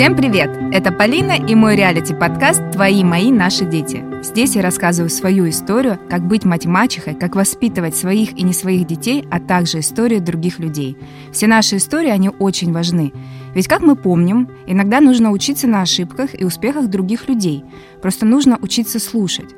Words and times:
Всем 0.00 0.16
привет! 0.16 0.48
Это 0.72 0.92
Полина 0.92 1.32
и 1.32 1.54
мой 1.54 1.76
реалити-подкаст 1.76 2.70
«Твои, 2.72 3.04
мои, 3.04 3.30
наши 3.30 3.66
дети». 3.66 4.02
Здесь 4.22 4.56
я 4.56 4.62
рассказываю 4.62 5.10
свою 5.10 5.46
историю, 5.46 6.00
как 6.08 6.26
быть 6.26 6.46
мать-мачехой, 6.46 7.14
как 7.14 7.36
воспитывать 7.36 7.94
своих 7.94 8.32
и 8.32 8.42
не 8.42 8.54
своих 8.54 8.86
детей, 8.86 9.28
а 9.30 9.38
также 9.40 9.80
историю 9.80 10.22
других 10.22 10.58
людей. 10.58 10.96
Все 11.32 11.46
наши 11.46 11.76
истории, 11.76 12.08
они 12.08 12.30
очень 12.30 12.72
важны. 12.72 13.12
Ведь, 13.54 13.68
как 13.68 13.82
мы 13.82 13.94
помним, 13.94 14.48
иногда 14.66 15.00
нужно 15.00 15.32
учиться 15.32 15.66
на 15.66 15.82
ошибках 15.82 16.30
и 16.32 16.46
успехах 16.46 16.88
других 16.88 17.28
людей. 17.28 17.62
Просто 18.00 18.24
нужно 18.24 18.58
учиться 18.62 18.98
слушать. 19.00 19.50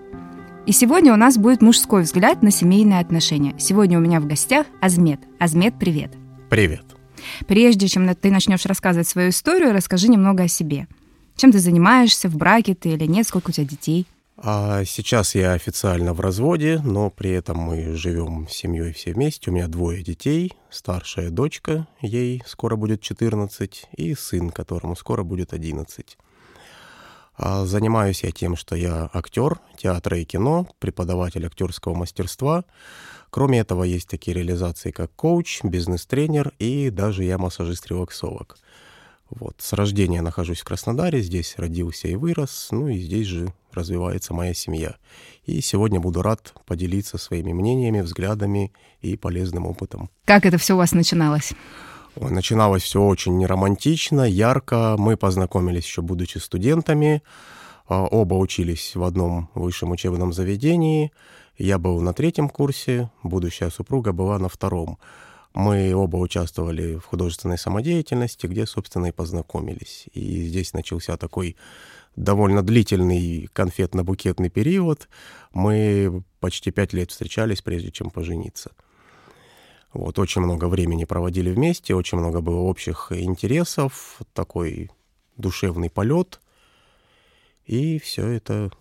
И 0.66 0.72
сегодня 0.72 1.12
у 1.12 1.16
нас 1.16 1.38
будет 1.38 1.62
мужской 1.62 2.02
взгляд 2.02 2.42
на 2.42 2.50
семейные 2.50 2.98
отношения. 2.98 3.54
Сегодня 3.58 3.96
у 3.96 4.00
меня 4.00 4.18
в 4.18 4.26
гостях 4.26 4.66
Азмет. 4.80 5.20
Азмет, 5.38 5.74
привет. 5.78 6.10
Привет. 6.50 6.82
Прежде 7.46 7.88
чем 7.88 8.12
ты 8.14 8.30
начнешь 8.30 8.66
рассказывать 8.66 9.08
свою 9.08 9.30
историю, 9.30 9.72
расскажи 9.72 10.08
немного 10.08 10.44
о 10.44 10.48
себе. 10.48 10.86
Чем 11.36 11.52
ты 11.52 11.58
занимаешься, 11.58 12.28
в 12.28 12.36
браке 12.36 12.74
ты 12.74 12.90
или 12.90 13.06
нет, 13.06 13.26
сколько 13.26 13.50
у 13.50 13.52
тебя 13.52 13.66
детей? 13.66 14.06
А 14.44 14.84
сейчас 14.84 15.34
я 15.34 15.52
официально 15.52 16.14
в 16.14 16.20
разводе, 16.20 16.80
но 16.82 17.10
при 17.10 17.30
этом 17.30 17.58
мы 17.58 17.94
живем 17.94 18.48
с 18.48 18.52
семьей 18.52 18.92
все 18.92 19.12
вместе. 19.12 19.50
У 19.50 19.54
меня 19.54 19.68
двое 19.68 20.02
детей. 20.02 20.52
Старшая 20.70 21.30
дочка, 21.30 21.86
ей 22.00 22.42
скоро 22.46 22.76
будет 22.76 23.00
14, 23.02 23.88
и 23.96 24.14
сын, 24.14 24.50
которому 24.50 24.96
скоро 24.96 25.22
будет 25.22 25.52
11. 25.52 26.18
А 27.36 27.64
занимаюсь 27.66 28.24
я 28.24 28.32
тем, 28.32 28.56
что 28.56 28.74
я 28.74 29.08
актер 29.12 29.60
театра 29.76 30.18
и 30.18 30.24
кино, 30.24 30.66
преподаватель 30.78 31.46
актерского 31.46 31.94
мастерства. 31.94 32.64
Кроме 33.32 33.60
этого, 33.60 33.84
есть 33.84 34.08
такие 34.08 34.36
реализации, 34.36 34.90
как 34.90 35.10
коуч, 35.16 35.64
бизнес-тренер 35.64 36.52
и 36.58 36.90
даже 36.90 37.24
я 37.24 37.38
массажист-релаксолог. 37.38 38.58
Вот. 39.30 39.54
С 39.58 39.72
рождения 39.72 40.20
нахожусь 40.20 40.60
в 40.60 40.64
Краснодаре, 40.64 41.22
здесь 41.22 41.54
родился 41.56 42.08
и 42.08 42.14
вырос, 42.14 42.68
ну 42.72 42.88
и 42.88 42.98
здесь 42.98 43.26
же 43.26 43.54
развивается 43.72 44.34
моя 44.34 44.52
семья. 44.52 44.96
И 45.46 45.62
сегодня 45.62 45.98
буду 45.98 46.20
рад 46.20 46.52
поделиться 46.66 47.16
своими 47.16 47.54
мнениями, 47.54 48.02
взглядами 48.02 48.70
и 49.00 49.16
полезным 49.16 49.64
опытом. 49.64 50.10
Как 50.26 50.44
это 50.44 50.58
все 50.58 50.74
у 50.74 50.76
вас 50.76 50.92
начиналось? 50.92 51.54
Начиналось 52.16 52.82
все 52.82 53.00
очень 53.00 53.46
романтично, 53.46 54.28
ярко. 54.28 54.96
Мы 54.98 55.16
познакомились 55.16 55.86
еще 55.86 56.02
будучи 56.02 56.36
студентами. 56.36 57.22
А, 57.88 58.02
оба 58.02 58.34
учились 58.34 58.94
в 58.94 59.02
одном 59.02 59.48
высшем 59.54 59.92
учебном 59.92 60.34
заведении. 60.34 61.12
Я 61.62 61.78
был 61.78 62.00
на 62.00 62.12
третьем 62.12 62.48
курсе, 62.48 63.08
будущая 63.22 63.70
супруга 63.70 64.10
была 64.12 64.36
на 64.40 64.48
втором. 64.48 64.98
Мы 65.54 65.94
оба 65.94 66.16
участвовали 66.16 66.96
в 66.96 67.04
художественной 67.04 67.56
самодеятельности, 67.56 68.48
где, 68.48 68.66
собственно, 68.66 69.06
и 69.06 69.12
познакомились. 69.12 70.06
И 70.12 70.42
здесь 70.42 70.72
начался 70.72 71.16
такой 71.16 71.54
довольно 72.16 72.64
длительный 72.64 73.48
конфетно-букетный 73.54 74.48
период. 74.48 75.08
Мы 75.54 76.24
почти 76.40 76.72
пять 76.72 76.92
лет 76.94 77.12
встречались, 77.12 77.62
прежде 77.62 77.92
чем 77.92 78.10
пожениться. 78.10 78.72
Вот, 79.92 80.18
очень 80.18 80.40
много 80.40 80.64
времени 80.64 81.04
проводили 81.04 81.52
вместе, 81.52 81.94
очень 81.94 82.18
много 82.18 82.40
было 82.40 82.58
общих 82.58 83.12
интересов, 83.12 84.18
такой 84.32 84.90
душевный 85.36 85.90
полет. 85.90 86.40
И 87.66 88.00
все 88.00 88.26
это 88.26 88.72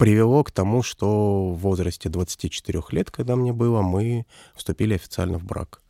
привело 0.00 0.42
к 0.42 0.50
тому, 0.50 0.82
что 0.82 1.52
в 1.52 1.58
возрасте 1.58 2.08
24 2.08 2.82
лет, 2.92 3.10
когда 3.10 3.36
мне 3.36 3.52
было, 3.52 3.82
мы 3.82 4.24
вступили 4.54 4.94
официально 4.94 5.38
в 5.38 5.44
брак. 5.44 5.82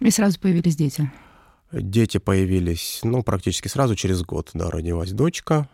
И 0.00 0.10
сразу 0.10 0.40
появились 0.40 0.74
дети? 0.74 1.12
Дети 1.70 2.16
появились, 2.16 3.00
ну, 3.02 3.22
практически 3.22 3.68
сразу, 3.68 3.94
через 3.94 4.22
год, 4.22 4.50
да, 4.54 4.70
родилась 4.70 5.12
дочка. 5.12 5.68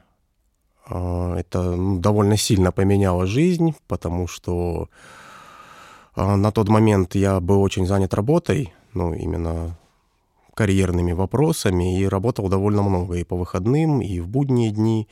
А, 0.89 1.37
это 1.37 1.77
ну, 1.77 2.01
довольно 2.01 2.37
сильно 2.37 2.73
поменяло 2.73 3.27
жизнь, 3.27 3.77
потому 3.87 4.27
что 4.27 4.89
а, 6.17 6.37
на 6.37 6.51
тот 6.51 6.69
момент 6.69 7.15
я 7.15 7.39
был 7.39 7.63
очень 7.63 7.87
занят 7.87 8.13
работой, 8.13 8.75
ну, 8.93 9.15
именно 9.15 9.79
карьерными 10.55 11.13
вопросами, 11.13 12.01
и 12.01 12.07
работал 12.07 12.49
довольно 12.49 12.83
много 12.83 13.15
и 13.15 13.25
по 13.25 13.37
выходным, 13.37 14.01
и 14.03 14.19
в 14.19 14.27
будние 14.27 14.73
дни. 14.73 15.07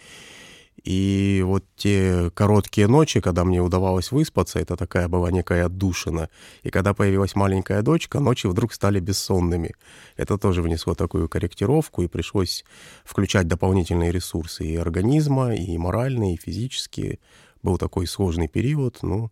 И 0.84 1.42
вот 1.44 1.64
те 1.76 2.30
короткие 2.34 2.86
ночи, 2.86 3.20
когда 3.20 3.44
мне 3.44 3.60
удавалось 3.60 4.12
выспаться, 4.12 4.58
это 4.58 4.76
такая 4.76 5.08
была 5.08 5.30
некая 5.30 5.66
отдушина. 5.66 6.28
И 6.62 6.70
когда 6.70 6.94
появилась 6.94 7.34
маленькая 7.34 7.82
дочка, 7.82 8.20
ночи 8.20 8.46
вдруг 8.46 8.72
стали 8.72 9.00
бессонными. 9.00 9.74
Это 10.16 10.38
тоже 10.38 10.62
внесло 10.62 10.94
такую 10.94 11.28
корректировку, 11.28 12.02
и 12.02 12.08
пришлось 12.08 12.64
включать 13.04 13.48
дополнительные 13.48 14.12
ресурсы 14.12 14.64
и 14.66 14.76
организма, 14.76 15.54
и 15.54 15.76
моральные, 15.76 16.34
и 16.34 16.40
физические. 16.40 17.18
Был 17.62 17.76
такой 17.76 18.06
сложный 18.06 18.48
период, 18.48 18.98
но 19.02 19.30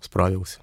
справился. 0.00 0.60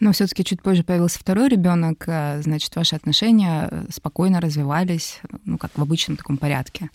Но 0.00 0.12
все-таки 0.12 0.44
чуть 0.44 0.62
позже 0.62 0.84
появился 0.84 1.18
второй 1.18 1.48
ребенок, 1.48 2.04
э, 2.06 2.40
значит, 2.42 2.74
ваши 2.76 2.96
отношения 2.96 3.86
спокойно 3.90 4.40
развивались, 4.40 5.20
ну, 5.44 5.58
как 5.58 5.76
в 5.76 5.82
обычном 5.82 6.16
таком 6.16 6.36
порядке. 6.36 6.90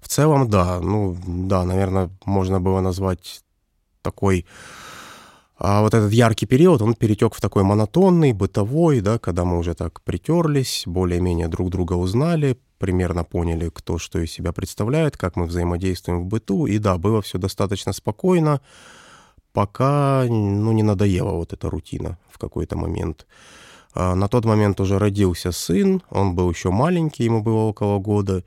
В 0.00 0.08
целом, 0.08 0.48
да. 0.48 0.80
Ну, 0.80 1.16
да, 1.26 1.64
наверное, 1.64 2.10
можно 2.24 2.60
было 2.60 2.80
назвать 2.80 3.42
такой... 4.02 4.46
А 5.60 5.82
вот 5.82 5.92
этот 5.92 6.12
яркий 6.12 6.46
период, 6.46 6.80
он 6.82 6.94
перетек 6.94 7.34
в 7.34 7.40
такой 7.40 7.64
монотонный, 7.64 8.32
бытовой, 8.32 9.00
да, 9.00 9.18
когда 9.18 9.44
мы 9.44 9.58
уже 9.58 9.74
так 9.74 10.00
притерлись, 10.02 10.84
более-менее 10.86 11.48
друг 11.48 11.70
друга 11.70 11.94
узнали, 11.94 12.56
примерно 12.78 13.24
поняли, 13.24 13.68
кто 13.68 13.98
что 13.98 14.20
из 14.20 14.30
себя 14.30 14.52
представляет, 14.52 15.16
как 15.16 15.34
мы 15.34 15.46
взаимодействуем 15.46 16.20
в 16.20 16.26
быту. 16.26 16.66
И 16.66 16.78
да, 16.78 16.96
было 16.96 17.22
все 17.22 17.38
достаточно 17.38 17.92
спокойно, 17.92 18.60
пока 19.52 20.24
ну, 20.28 20.70
не 20.70 20.84
надоела 20.84 21.32
вот 21.32 21.52
эта 21.52 21.68
рутина 21.68 22.18
в 22.30 22.38
какой-то 22.38 22.76
момент. 22.76 23.26
А 23.94 24.14
на 24.14 24.28
тот 24.28 24.44
момент 24.44 24.80
уже 24.80 24.98
родился 24.98 25.50
сын, 25.50 26.02
он 26.10 26.36
был 26.36 26.48
еще 26.50 26.70
маленький, 26.70 27.24
ему 27.24 27.42
было 27.42 27.62
около 27.62 27.98
года. 27.98 28.44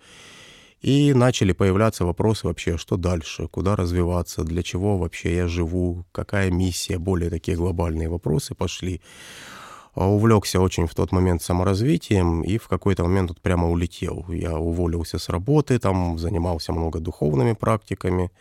И 0.82 1.14
начали 1.14 1.54
появляться 1.54 2.06
вопросы 2.06 2.48
вообще, 2.48 2.78
что 2.78 2.98
дальше, 2.98 3.48
куда 3.48 3.76
развиваться, 3.76 4.44
для 4.44 4.64
чего 4.64 4.98
вообще 4.98 5.36
я 5.36 5.48
живу, 5.48 6.06
какая 6.12 6.50
миссия, 6.50 6.98
более 6.98 7.30
такие 7.30 7.56
глобальные 7.56 8.10
вопросы 8.10 8.56
пошли. 8.56 9.02
А 9.94 10.08
увлекся 10.08 10.60
очень 10.60 10.88
в 10.88 10.96
тот 10.96 11.12
момент 11.12 11.44
саморазвитием 11.44 12.42
и 12.44 12.58
в 12.58 12.68
какой-то 12.68 13.04
момент 13.04 13.28
тут 13.28 13.42
прямо 13.42 13.70
улетел. 13.70 14.26
Я 14.30 14.58
уволился 14.58 15.20
с 15.20 15.30
работы, 15.30 15.78
там 15.78 16.18
занимался 16.18 16.74
много 16.74 17.00
духовными 17.00 17.54
практиками. 17.54 18.32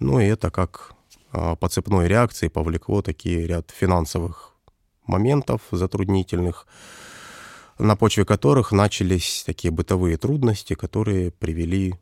Ну 0.00 0.20
и 0.20 0.26
это 0.26 0.50
как 0.50 0.92
а, 1.32 1.54
по 1.56 1.68
цепной 1.68 2.08
реакции 2.08 2.48
повлекло 2.48 3.00
такие 3.02 3.46
ряд 3.46 3.70
финансовых 3.70 4.54
моментов 5.06 5.62
затруднительных, 5.70 6.66
на 7.78 7.96
почве 7.96 8.24
которых 8.24 8.72
начались 8.72 9.42
такие 9.46 9.70
бытовые 9.70 10.16
трудности, 10.16 10.74
которые 10.74 11.30
привели 11.30 11.94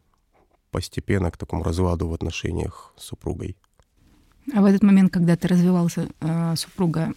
постепенно 0.70 1.30
к 1.30 1.36
такому 1.36 1.62
разладу 1.62 2.08
в 2.08 2.14
отношениях 2.14 2.92
с 2.96 3.04
супругой. 3.04 3.56
А 4.54 4.60
в 4.60 4.64
этот 4.64 4.82
момент, 4.82 5.12
когда 5.12 5.36
ты 5.36 5.48
развивался, 5.48 6.08
а, 6.20 6.54
супруга 6.56 7.12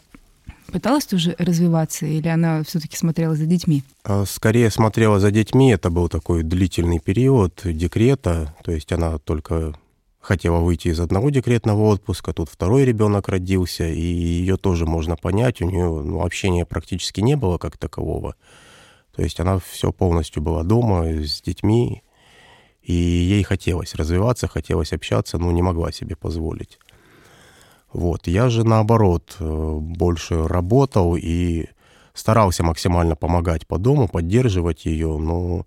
пыталась 0.71 1.05
тоже 1.05 1.35
развиваться, 1.37 2.05
или 2.05 2.27
она 2.27 2.63
все-таки 2.63 2.95
смотрела 2.95 3.35
за 3.35 3.45
детьми? 3.45 3.83
А, 4.03 4.25
скорее 4.25 4.69
смотрела 4.71 5.19
за 5.19 5.31
детьми. 5.31 5.71
Это 5.71 5.89
был 5.89 6.09
такой 6.09 6.43
длительный 6.43 6.99
период 6.99 7.61
декрета, 7.63 8.55
то 8.63 8.71
есть 8.71 8.91
она 8.91 9.17
только 9.19 9.73
хотела 10.19 10.59
выйти 10.59 10.89
из 10.89 10.99
одного 10.99 11.29
декретного 11.29 11.81
отпуска, 11.83 12.33
тут 12.33 12.49
второй 12.49 12.85
ребенок 12.85 13.29
родился, 13.29 13.87
и 13.87 14.01
ее 14.01 14.57
тоже 14.57 14.85
можно 14.85 15.15
понять, 15.15 15.61
у 15.61 15.65
нее 15.65 15.85
ну, 15.85 16.23
общения 16.23 16.65
практически 16.65 17.21
не 17.21 17.35
было 17.35 17.57
как 17.57 17.77
такового. 17.77 18.35
То 19.15 19.23
есть 19.23 19.39
она 19.39 19.59
все 19.59 19.91
полностью 19.91 20.41
была 20.41 20.63
дома 20.63 21.05
с 21.05 21.41
детьми, 21.41 22.03
и 22.81 22.93
ей 22.93 23.43
хотелось 23.43 23.95
развиваться, 23.95 24.47
хотелось 24.47 24.93
общаться, 24.93 25.37
но 25.37 25.51
не 25.51 25.61
могла 25.61 25.91
себе 25.91 26.15
позволить. 26.15 26.79
Вот. 27.91 28.27
Я 28.27 28.49
же, 28.49 28.63
наоборот, 28.63 29.35
э, 29.39 29.77
больше 29.79 30.47
работал 30.47 31.15
и 31.15 31.67
старался 32.13 32.63
максимально 32.63 33.15
помогать 33.15 33.67
по 33.67 33.77
дому, 33.77 34.07
поддерживать 34.07 34.85
ее, 34.85 35.17
но 35.17 35.65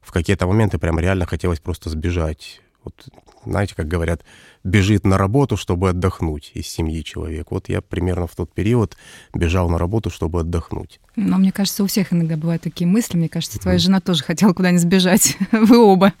в 0.00 0.12
какие-то 0.12 0.46
моменты 0.46 0.78
прям 0.78 0.98
реально 0.98 1.26
хотелось 1.26 1.60
просто 1.60 1.90
сбежать 1.90 2.62
вот, 2.84 3.08
знаете, 3.44 3.74
как 3.74 3.88
говорят, 3.88 4.24
бежит 4.64 5.04
на 5.04 5.18
работу, 5.18 5.56
чтобы 5.56 5.90
отдохнуть 5.90 6.50
из 6.54 6.66
семьи 6.66 7.02
человек. 7.02 7.50
Вот 7.50 7.68
я 7.68 7.80
примерно 7.80 8.26
в 8.26 8.34
тот 8.34 8.52
период 8.52 8.96
бежал 9.34 9.68
на 9.68 9.78
работу, 9.78 10.10
чтобы 10.10 10.40
отдохнуть. 10.40 11.00
Но 11.16 11.38
мне 11.38 11.52
кажется, 11.52 11.84
у 11.84 11.86
всех 11.86 12.12
иногда 12.12 12.36
бывают 12.36 12.62
такие 12.62 12.86
мысли. 12.86 13.16
Мне 13.16 13.28
кажется, 13.28 13.58
твоя 13.58 13.78
жена 13.78 14.00
тоже 14.00 14.24
хотела 14.24 14.52
куда-нибудь 14.52 14.82
сбежать. 14.82 15.36
Вы 15.52 15.78
оба. 15.78 16.12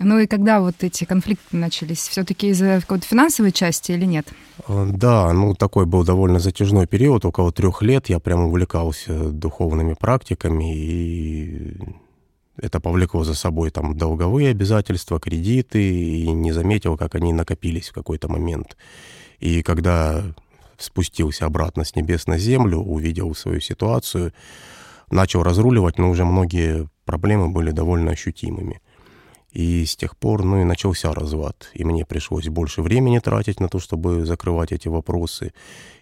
Ну 0.00 0.20
и 0.20 0.28
когда 0.28 0.60
вот 0.60 0.76
эти 0.80 1.04
конфликты 1.04 1.56
начались? 1.56 2.06
Все-таки 2.06 2.50
из-за 2.50 2.80
какой-то 2.80 3.04
финансовой 3.04 3.50
части 3.50 3.92
или 3.92 4.04
нет? 4.04 4.28
А, 4.68 4.86
да, 4.86 5.32
ну 5.32 5.54
такой 5.54 5.86
был 5.86 6.04
довольно 6.04 6.38
затяжной 6.38 6.86
период, 6.86 7.24
около 7.24 7.50
трех 7.50 7.82
лет 7.82 8.08
я 8.08 8.20
прям 8.20 8.42
увлекался 8.42 9.30
духовными 9.30 9.94
практиками 9.94 10.76
и 10.76 11.76
это 12.60 12.80
повлекло 12.80 13.24
за 13.24 13.34
собой 13.34 13.70
там 13.70 13.96
долговые 13.96 14.50
обязательства, 14.50 15.20
кредиты, 15.20 15.82
и 15.82 16.30
не 16.30 16.52
заметил, 16.52 16.96
как 16.96 17.14
они 17.14 17.32
накопились 17.32 17.88
в 17.88 17.92
какой-то 17.92 18.28
момент. 18.28 18.76
И 19.38 19.62
когда 19.62 20.24
спустился 20.76 21.46
обратно 21.46 21.84
с 21.84 21.94
небес 21.94 22.26
на 22.26 22.38
землю, 22.38 22.78
увидел 22.78 23.34
свою 23.34 23.60
ситуацию, 23.60 24.32
начал 25.10 25.42
разруливать, 25.42 25.98
но 25.98 26.10
уже 26.10 26.24
многие 26.24 26.88
проблемы 27.04 27.48
были 27.48 27.70
довольно 27.70 28.12
ощутимыми. 28.12 28.80
И 29.50 29.86
с 29.86 29.96
тех 29.96 30.16
пор, 30.16 30.44
ну 30.44 30.60
и 30.60 30.64
начался 30.64 31.12
развод. 31.12 31.70
И 31.72 31.82
мне 31.82 32.04
пришлось 32.04 32.48
больше 32.48 32.82
времени 32.82 33.18
тратить 33.18 33.60
на 33.60 33.68
то, 33.68 33.78
чтобы 33.78 34.26
закрывать 34.26 34.72
эти 34.72 34.88
вопросы. 34.88 35.52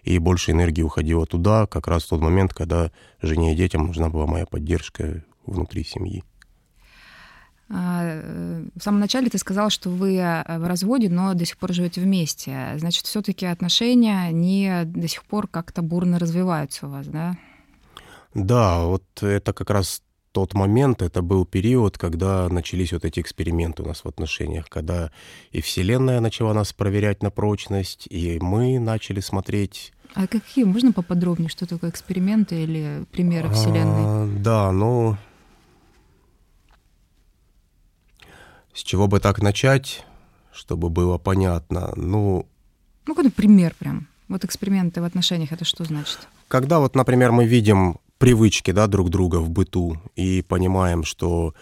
И 0.03 0.19
больше 0.19 0.51
энергии 0.51 0.81
уходило 0.81 1.25
туда, 1.25 1.65
как 1.65 1.87
раз 1.87 2.03
в 2.03 2.09
тот 2.09 2.21
момент, 2.21 2.53
когда 2.53 2.91
жене 3.21 3.53
и 3.53 3.55
детям 3.55 3.87
нужна 3.87 4.09
была 4.09 4.27
моя 4.27 4.45
поддержка 4.45 5.23
внутри 5.45 5.85
семьи. 5.85 6.23
А, 7.69 8.01
э, 8.03 8.63
в 8.75 8.81
самом 8.81 8.99
начале 8.99 9.29
ты 9.29 9.37
сказал, 9.37 9.69
что 9.69 9.89
вы 9.89 10.17
э, 10.17 10.59
в 10.59 10.67
разводе, 10.67 11.09
но 11.09 11.33
до 11.33 11.45
сих 11.45 11.57
пор 11.57 11.73
живете 11.73 12.01
вместе. 12.01 12.73
Значит, 12.77 13.05
все-таки 13.05 13.45
отношения, 13.45 14.19
они 14.19 14.71
до 14.85 15.07
сих 15.07 15.23
пор 15.25 15.47
как-то 15.47 15.81
бурно 15.81 16.17
развиваются 16.17 16.87
у 16.87 16.89
вас, 16.91 17.07
да? 17.07 17.37
Да, 18.33 18.85
вот 18.85 19.03
это 19.21 19.51
как 19.51 19.69
раз 19.69 20.01
тот 20.31 20.53
момент, 20.53 21.01
это 21.01 21.23
был 21.23 21.45
период, 21.45 21.97
когда 21.97 22.47
начались 22.47 22.93
вот 22.93 23.03
эти 23.05 23.19
эксперименты 23.19 23.81
у 23.81 23.87
нас 23.87 24.03
в 24.03 24.07
отношениях, 24.07 24.69
когда 24.69 25.11
и 25.51 25.61
Вселенная 25.61 26.19
начала 26.19 26.53
нас 26.53 26.73
проверять 26.73 27.23
на 27.23 27.31
прочность, 27.31 28.07
и 28.09 28.37
мы 28.39 28.79
начали 28.79 29.19
смотреть... 29.19 29.93
А 30.13 30.27
какие? 30.27 30.63
Можно 30.63 30.91
поподробнее, 30.91 31.49
что 31.49 31.65
такое 31.65 31.89
эксперименты 31.89 32.63
или 32.63 33.05
примеры 33.11 33.49
Вселенной? 33.49 34.03
А, 34.05 34.29
да, 34.39 34.71
ну... 34.71 35.17
С 38.77 38.83
чего 38.83 39.07
бы 39.07 39.19
так 39.19 39.41
начать, 39.41 40.05
чтобы 40.53 40.91
было 40.91 41.17
понятно? 41.17 41.93
Ну... 41.95 42.45
Ну, 43.07 43.15
какой-то 43.15 43.35
пример 43.35 43.73
прям. 43.79 44.07
Вот 44.27 44.45
эксперименты 44.45 45.01
в 45.01 45.03
отношениях, 45.03 45.51
это 45.51 45.65
что 45.65 45.83
значит? 45.83 46.27
Когда 46.47 46.77
вот, 46.77 46.95
например, 46.95 47.31
мы 47.31 47.47
видим 47.47 47.97
привычки 48.19 48.69
да, 48.69 48.85
друг 48.85 49.09
друга 49.09 49.37
в 49.37 49.49
быту 49.49 49.99
и 50.15 50.43
понимаем, 50.43 51.03
что 51.05 51.55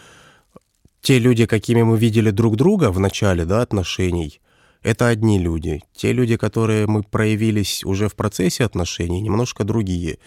те 0.99 1.17
люди, 1.17 1.45
какими 1.45 1.83
мы 1.83 1.97
видели 1.97 2.31
друг 2.31 2.57
друга 2.57 2.91
в 2.91 2.99
начале 2.99 3.45
да, 3.45 3.61
отношений, 3.61 4.41
это 4.83 5.07
одни 5.07 5.39
люди. 5.39 5.83
Те 5.93 6.11
люди, 6.11 6.35
которые 6.35 6.85
мы 6.85 7.01
проявились 7.01 7.85
уже 7.85 8.09
в 8.09 8.15
процессе 8.15 8.65
отношений, 8.65 9.21
немножко 9.21 9.63
другие. 9.63 10.17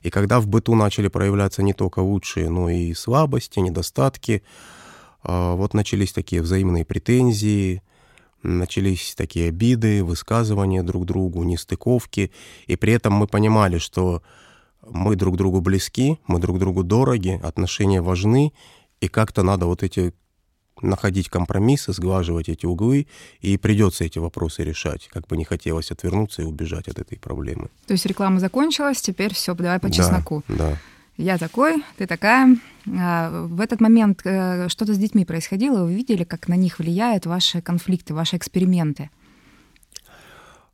И 0.00 0.08
когда 0.08 0.40
в 0.40 0.46
быту 0.46 0.74
начали 0.74 1.08
проявляться 1.08 1.62
не 1.62 1.74
только 1.74 1.98
лучшие, 1.98 2.48
но 2.48 2.70
и 2.70 2.94
слабости, 2.94 3.58
недостатки, 3.58 4.42
вот 5.22 5.74
начались 5.74 6.12
такие 6.12 6.42
взаимные 6.42 6.84
претензии, 6.84 7.82
начались 8.42 9.14
такие 9.16 9.48
обиды, 9.48 10.04
высказывания 10.04 10.82
друг 10.82 11.04
другу, 11.04 11.42
нестыковки. 11.42 12.30
И 12.66 12.76
при 12.76 12.92
этом 12.92 13.12
мы 13.12 13.26
понимали, 13.26 13.78
что 13.78 14.22
мы 14.88 15.16
друг 15.16 15.36
другу 15.36 15.60
близки, 15.60 16.18
мы 16.26 16.38
друг 16.38 16.58
другу 16.58 16.84
дороги, 16.84 17.40
отношения 17.42 18.00
важны, 18.00 18.52
и 19.00 19.08
как-то 19.08 19.42
надо 19.42 19.66
вот 19.66 19.82
эти 19.82 20.14
находить 20.80 21.28
компромиссы, 21.28 21.92
сглаживать 21.92 22.48
эти 22.48 22.64
углы, 22.64 23.08
и 23.40 23.56
придется 23.56 24.04
эти 24.04 24.18
вопросы 24.18 24.62
решать, 24.62 25.08
как 25.08 25.26
бы 25.26 25.36
не 25.36 25.44
хотелось 25.44 25.90
отвернуться 25.90 26.42
и 26.42 26.44
убежать 26.44 26.88
от 26.88 27.00
этой 27.00 27.18
проблемы. 27.18 27.68
То 27.86 27.94
есть 27.94 28.06
реклама 28.06 28.38
закончилась, 28.38 29.00
теперь 29.00 29.34
все, 29.34 29.54
давай 29.54 29.80
по 29.80 29.90
чесноку. 29.90 30.44
Да, 30.48 30.54
да. 30.56 30.78
Я 31.18 31.36
такой, 31.36 31.84
ты 31.96 32.06
такая. 32.06 32.56
А, 32.96 33.46
в 33.46 33.60
этот 33.60 33.80
момент 33.80 34.20
э, 34.24 34.68
что-то 34.68 34.94
с 34.94 34.98
детьми 34.98 35.24
происходило, 35.24 35.84
вы 35.84 35.92
видели, 35.92 36.22
как 36.22 36.46
на 36.46 36.54
них 36.54 36.78
влияют 36.78 37.26
ваши 37.26 37.60
конфликты, 37.60 38.14
ваши 38.14 38.36
эксперименты? 38.36 39.10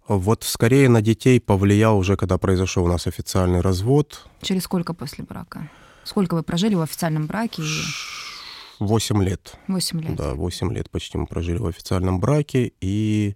Вот 0.06 0.44
скорее 0.44 0.90
на 0.90 1.00
детей 1.00 1.40
повлиял 1.40 1.96
уже, 1.96 2.18
когда 2.18 2.36
произошел 2.36 2.84
у 2.84 2.88
нас 2.88 3.06
официальный 3.06 3.62
развод. 3.62 4.28
Через 4.42 4.64
сколько 4.64 4.92
после 4.92 5.24
брака? 5.24 5.70
Сколько 6.04 6.34
вы 6.34 6.42
прожили 6.42 6.74
в 6.74 6.82
официальном 6.82 7.26
браке? 7.26 7.62
Восемь 8.78 9.22
лет. 9.24 9.54
Восемь 9.66 10.02
лет. 10.02 10.14
Да, 10.14 10.34
восемь 10.34 10.70
лет 10.74 10.90
почти 10.90 11.16
мы 11.16 11.26
прожили 11.26 11.56
в 11.56 11.66
официальном 11.66 12.20
браке, 12.20 12.70
и 12.82 13.34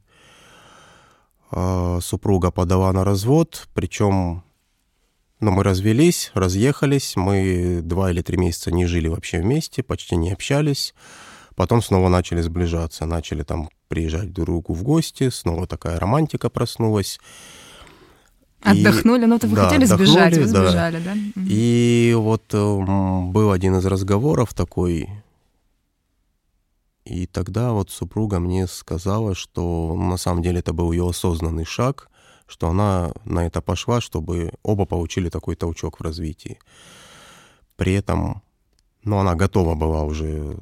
э, 1.53 1.99
супруга 2.03 2.51
подала 2.51 2.93
на 2.93 3.03
развод, 3.03 3.67
причем 3.73 4.43
ну, 5.41 5.51
мы 5.53 5.63
развелись, 5.63 6.31
разъехались, 6.35 7.15
мы 7.17 7.81
два 7.83 8.11
или 8.11 8.23
три 8.23 8.37
месяца 8.37 8.71
не 8.73 8.87
жили 8.87 9.09
вообще 9.09 9.41
вместе, 9.41 9.83
почти 9.83 10.17
не 10.17 10.33
общались. 10.33 10.95
Потом 11.55 11.83
снова 11.83 12.09
начали 12.09 12.41
сближаться, 12.41 13.07
начали 13.07 13.43
там 13.43 13.69
приезжать 13.89 14.33
друг 14.33 14.47
другу 14.47 14.75
в 14.75 14.83
гости, 14.83 15.29
снова 15.31 15.67
такая 15.67 15.99
романтика 15.99 16.51
проснулась. 16.51 17.19
Отдохнули, 18.63 19.25
ну, 19.25 19.39
то 19.39 19.47
вы 19.47 19.57
да, 19.57 19.69
хотели 19.69 19.85
сбежать, 19.85 20.37
вы 20.37 20.47
сбежали, 20.47 21.01
да? 21.01 21.15
да? 21.15 21.43
И 21.49 22.13
вот 22.17 22.43
э, 22.53 22.81
был 23.27 23.53
один 23.53 23.77
из 23.77 23.87
разговоров 23.87 24.53
такой, 24.53 25.09
и 27.05 27.27
тогда 27.27 27.73
вот 27.73 27.91
супруга 27.91 28.39
мне 28.39 28.67
сказала, 28.67 29.35
что 29.35 29.97
на 29.97 30.17
самом 30.17 30.43
деле 30.43 30.59
это 30.59 30.73
был 30.73 30.93
ее 30.93 31.09
осознанный 31.09 31.65
шаг, 31.65 32.11
что 32.49 32.69
она 32.69 33.13
на 33.25 33.47
это 33.47 33.61
пошла, 33.61 34.01
чтобы 34.01 34.53
оба 34.63 34.87
получили 34.87 35.29
такой 35.29 35.55
толчок 35.55 36.01
в 36.01 36.03
развитии. 36.03 36.59
При 37.77 37.93
этом, 37.93 38.43
ну, 39.05 39.19
она 39.19 39.35
готова 39.35 39.75
была 39.75 40.03
уже 40.03 40.59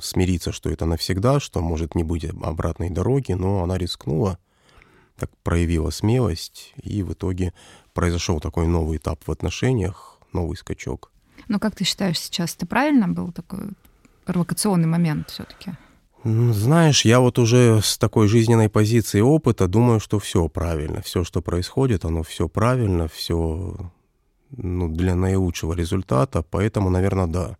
смириться, 0.00 0.52
что 0.52 0.70
это 0.70 0.86
навсегда, 0.86 1.40
что 1.40 1.60
может 1.60 1.94
не 1.94 2.04
быть 2.04 2.24
обратной 2.24 2.88
дороги, 2.88 3.32
но 3.32 3.62
она 3.62 3.76
рискнула, 3.76 4.38
так 5.16 5.30
проявила 5.42 5.90
смелость, 5.90 6.72
и 6.82 7.02
в 7.02 7.12
итоге 7.12 7.52
произошел 7.92 8.40
такой 8.40 8.66
новый 8.66 8.98
этап 8.98 9.26
в 9.26 9.30
отношениях, 9.30 10.18
новый 10.32 10.56
скачок. 10.56 11.10
Но 11.48 11.58
как 11.58 11.74
ты 11.74 11.84
считаешь 11.84 12.20
сейчас, 12.20 12.54
это 12.54 12.66
правильно 12.66 13.08
был 13.08 13.32
такой 13.32 13.70
провокационный 14.24 14.88
момент 14.88 15.30
все-таки? 15.30 15.72
Знаешь, 16.26 17.04
я 17.04 17.20
вот 17.20 17.38
уже 17.38 17.80
с 17.80 17.98
такой 17.98 18.26
жизненной 18.26 18.68
позиции 18.68 19.20
опыта 19.20 19.68
думаю, 19.68 20.00
что 20.00 20.18
все 20.18 20.48
правильно. 20.48 21.00
Все, 21.00 21.22
что 21.22 21.40
происходит, 21.40 22.04
оно 22.04 22.24
все 22.24 22.48
правильно, 22.48 23.06
все 23.06 23.76
ну, 24.50 24.88
для 24.88 25.14
наилучшего 25.14 25.72
результата. 25.72 26.42
Поэтому, 26.50 26.90
наверное, 26.90 27.28
да. 27.28 27.56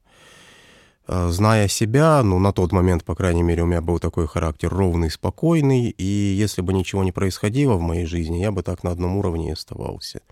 Э, 1.07 1.29
зная 1.31 1.69
себя, 1.69 2.21
ну, 2.25 2.41
на 2.41 2.53
тот 2.53 2.73
момент, 2.73 3.05
по 3.05 3.15
крайней 3.15 3.45
мере, 3.45 3.63
у 3.63 3.67
меня 3.67 3.81
был 3.81 4.01
такой 4.01 4.27
характер 4.27 4.69
ровный, 4.69 5.13
спокойный, 5.13 5.91
и 5.91 6.05
если 6.05 6.61
бы 6.61 6.73
ничего 6.73 7.05
не 7.05 7.13
происходило 7.13 7.75
в 7.75 7.81
моей 7.81 8.05
жизни, 8.05 8.39
я 8.39 8.51
бы 8.51 8.65
так 8.65 8.83
на 8.83 8.91
одном 8.91 9.17
уровне 9.17 9.51
и 9.51 9.53
оставался. 9.53 10.23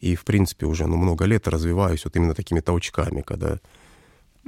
И, 0.00 0.14
в 0.14 0.24
принципе, 0.24 0.64
уже 0.64 0.86
ну, 0.86 0.96
много 0.96 1.26
лет 1.26 1.48
развиваюсь 1.48 2.06
вот 2.06 2.16
именно 2.16 2.32
такими 2.32 2.60
толчками, 2.60 3.20
когда 3.20 3.58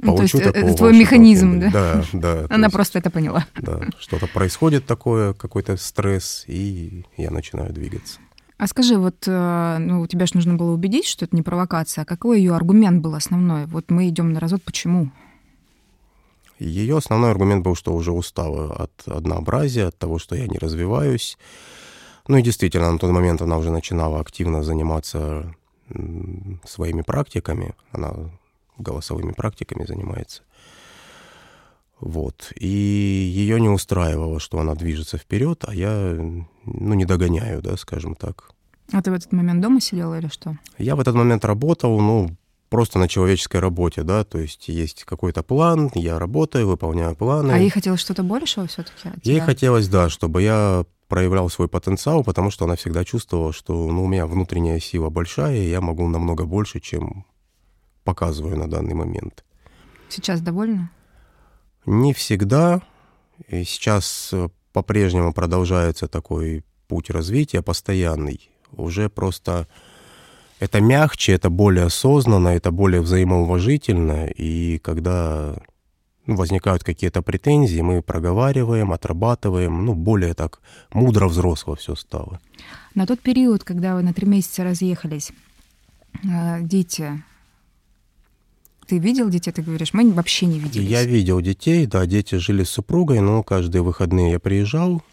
ну, 0.01 0.15
получу 0.15 0.37
то 0.37 0.43
есть 0.45 0.55
э, 0.55 0.59
это 0.59 0.73
твой 0.75 0.97
механизм, 0.97 1.59
да? 1.59 1.69
Да, 1.71 2.03
да. 2.13 2.45
Она 2.49 2.67
есть, 2.67 2.73
просто 2.73 2.99
это 2.99 3.09
поняла. 3.09 3.45
Да, 3.59 3.81
что-то 3.99 4.27
происходит 4.27 4.85
такое, 4.85 5.33
какой-то 5.33 5.77
стресс, 5.77 6.45
и 6.47 7.05
я 7.17 7.31
начинаю 7.31 7.73
двигаться. 7.73 8.19
А 8.57 8.67
скажи, 8.67 8.97
вот 8.97 9.23
э, 9.27 9.77
ну, 9.79 10.05
тебя 10.07 10.25
же 10.25 10.35
нужно 10.35 10.55
было 10.55 10.71
убедить, 10.71 11.05
что 11.05 11.25
это 11.25 11.35
не 11.35 11.41
провокация. 11.41 12.01
А 12.03 12.05
какой 12.05 12.39
ее 12.39 12.55
аргумент 12.55 13.01
был 13.01 13.15
основной? 13.15 13.65
Вот 13.65 13.89
мы 13.89 14.09
идем 14.09 14.33
на 14.33 14.39
развод, 14.39 14.61
почему? 14.63 15.11
Ее 16.59 16.97
основной 16.97 17.31
аргумент 17.31 17.63
был, 17.63 17.75
что 17.75 17.93
уже 17.93 18.11
устала 18.11 18.73
от 18.73 19.07
однообразия, 19.07 19.87
от 19.87 19.97
того, 19.97 20.19
что 20.19 20.35
я 20.35 20.45
не 20.47 20.57
развиваюсь. 20.57 21.37
Ну 22.27 22.37
и 22.37 22.41
действительно, 22.41 22.91
на 22.91 22.99
тот 22.99 23.11
момент 23.11 23.41
она 23.41 23.57
уже 23.57 23.71
начинала 23.71 24.19
активно 24.19 24.61
заниматься 24.61 25.55
своими 26.65 27.01
практиками. 27.01 27.75
Она 27.91 28.13
голосовыми 28.79 29.33
практиками 29.33 29.85
занимается. 29.85 30.43
Вот. 31.99 32.51
И 32.55 32.67
ее 32.67 33.59
не 33.59 33.69
устраивало, 33.69 34.39
что 34.39 34.59
она 34.59 34.73
движется 34.75 35.17
вперед, 35.17 35.63
а 35.67 35.75
я, 35.75 36.15
ну, 36.65 36.93
не 36.93 37.05
догоняю, 37.05 37.61
да, 37.61 37.75
скажем 37.77 38.15
так. 38.15 38.51
А 38.91 39.01
ты 39.01 39.11
в 39.11 39.13
этот 39.13 39.31
момент 39.31 39.61
дома 39.61 39.81
сидел 39.81 40.13
или 40.15 40.27
что? 40.27 40.57
Я 40.77 40.95
в 40.95 40.99
этот 40.99 41.15
момент 41.15 41.43
работал, 41.45 41.99
ну, 41.99 42.29
просто 42.69 42.99
на 42.99 43.07
человеческой 43.07 43.57
работе, 43.57 44.03
да, 44.03 44.23
то 44.23 44.39
есть 44.39 44.69
есть 44.69 45.03
какой-то 45.03 45.43
план, 45.43 45.91
я 45.93 46.17
работаю, 46.19 46.67
выполняю 46.67 47.15
планы. 47.15 47.51
А 47.51 47.57
ей 47.57 47.69
хотелось 47.69 47.99
что-то 47.99 48.23
большего 48.23 48.67
все-таки? 48.67 49.09
Ей 49.23 49.39
хотелось, 49.39 49.87
да, 49.87 50.09
чтобы 50.09 50.41
я 50.41 50.85
проявлял 51.07 51.49
свой 51.49 51.67
потенциал, 51.67 52.23
потому 52.23 52.51
что 52.51 52.65
она 52.65 52.75
всегда 52.75 53.03
чувствовала, 53.03 53.51
что 53.51 53.73
ну, 53.73 54.03
у 54.03 54.07
меня 54.07 54.25
внутренняя 54.27 54.79
сила 54.79 55.09
большая, 55.09 55.57
и 55.57 55.69
я 55.69 55.81
могу 55.81 56.07
намного 56.07 56.45
больше, 56.45 56.79
чем 56.79 57.25
показываю 58.09 58.57
на 58.57 58.67
данный 58.67 58.95
момент. 58.95 59.43
Сейчас 60.09 60.41
довольна? 60.41 60.89
Не 61.85 62.13
всегда. 62.13 62.81
И 63.47 63.63
сейчас 63.63 64.29
э, 64.33 64.49
по-прежнему 64.73 65.33
продолжается 65.33 66.07
такой 66.07 66.63
путь 66.87 67.11
развития 67.11 67.61
постоянный. 67.61 68.49
Уже 68.71 69.09
просто 69.09 69.67
это 70.59 70.81
мягче, 70.81 71.33
это 71.33 71.49
более 71.49 71.85
осознанно, 71.85 72.49
это 72.49 72.71
более 72.71 73.01
взаимоуважительно, 73.01 74.27
и 74.27 74.79
когда 74.79 75.55
ну, 76.25 76.35
возникают 76.35 76.83
какие-то 76.83 77.21
претензии, 77.21 77.81
мы 77.81 78.01
проговариваем, 78.01 78.91
отрабатываем, 78.91 79.85
ну, 79.85 79.93
более 79.93 80.33
так 80.33 80.59
мудро 80.93 81.27
взросло 81.27 81.75
все 81.75 81.95
стало. 81.95 82.39
На 82.95 83.05
тот 83.05 83.19
период, 83.19 83.63
когда 83.63 83.95
вы 83.95 84.01
на 84.03 84.13
три 84.13 84.27
месяца 84.27 84.63
разъехались, 84.63 85.31
э, 86.23 86.61
дети, 86.61 87.23
ты 88.89 88.97
видел 88.97 89.29
детей, 89.29 89.51
ты 89.51 89.61
говоришь, 89.61 89.93
мы 89.93 90.11
вообще 90.11 90.47
не 90.47 90.59
виделись. 90.59 90.89
Я 90.89 91.05
видел 91.05 91.41
детей, 91.41 91.85
да, 91.85 92.07
дети 92.07 92.35
жили 92.35 92.63
с 92.63 92.71
супругой, 92.71 93.19
но 93.19 93.43
каждые 93.43 93.83
выходные 93.83 94.31
я 94.31 94.39
приезжал, 94.39 95.03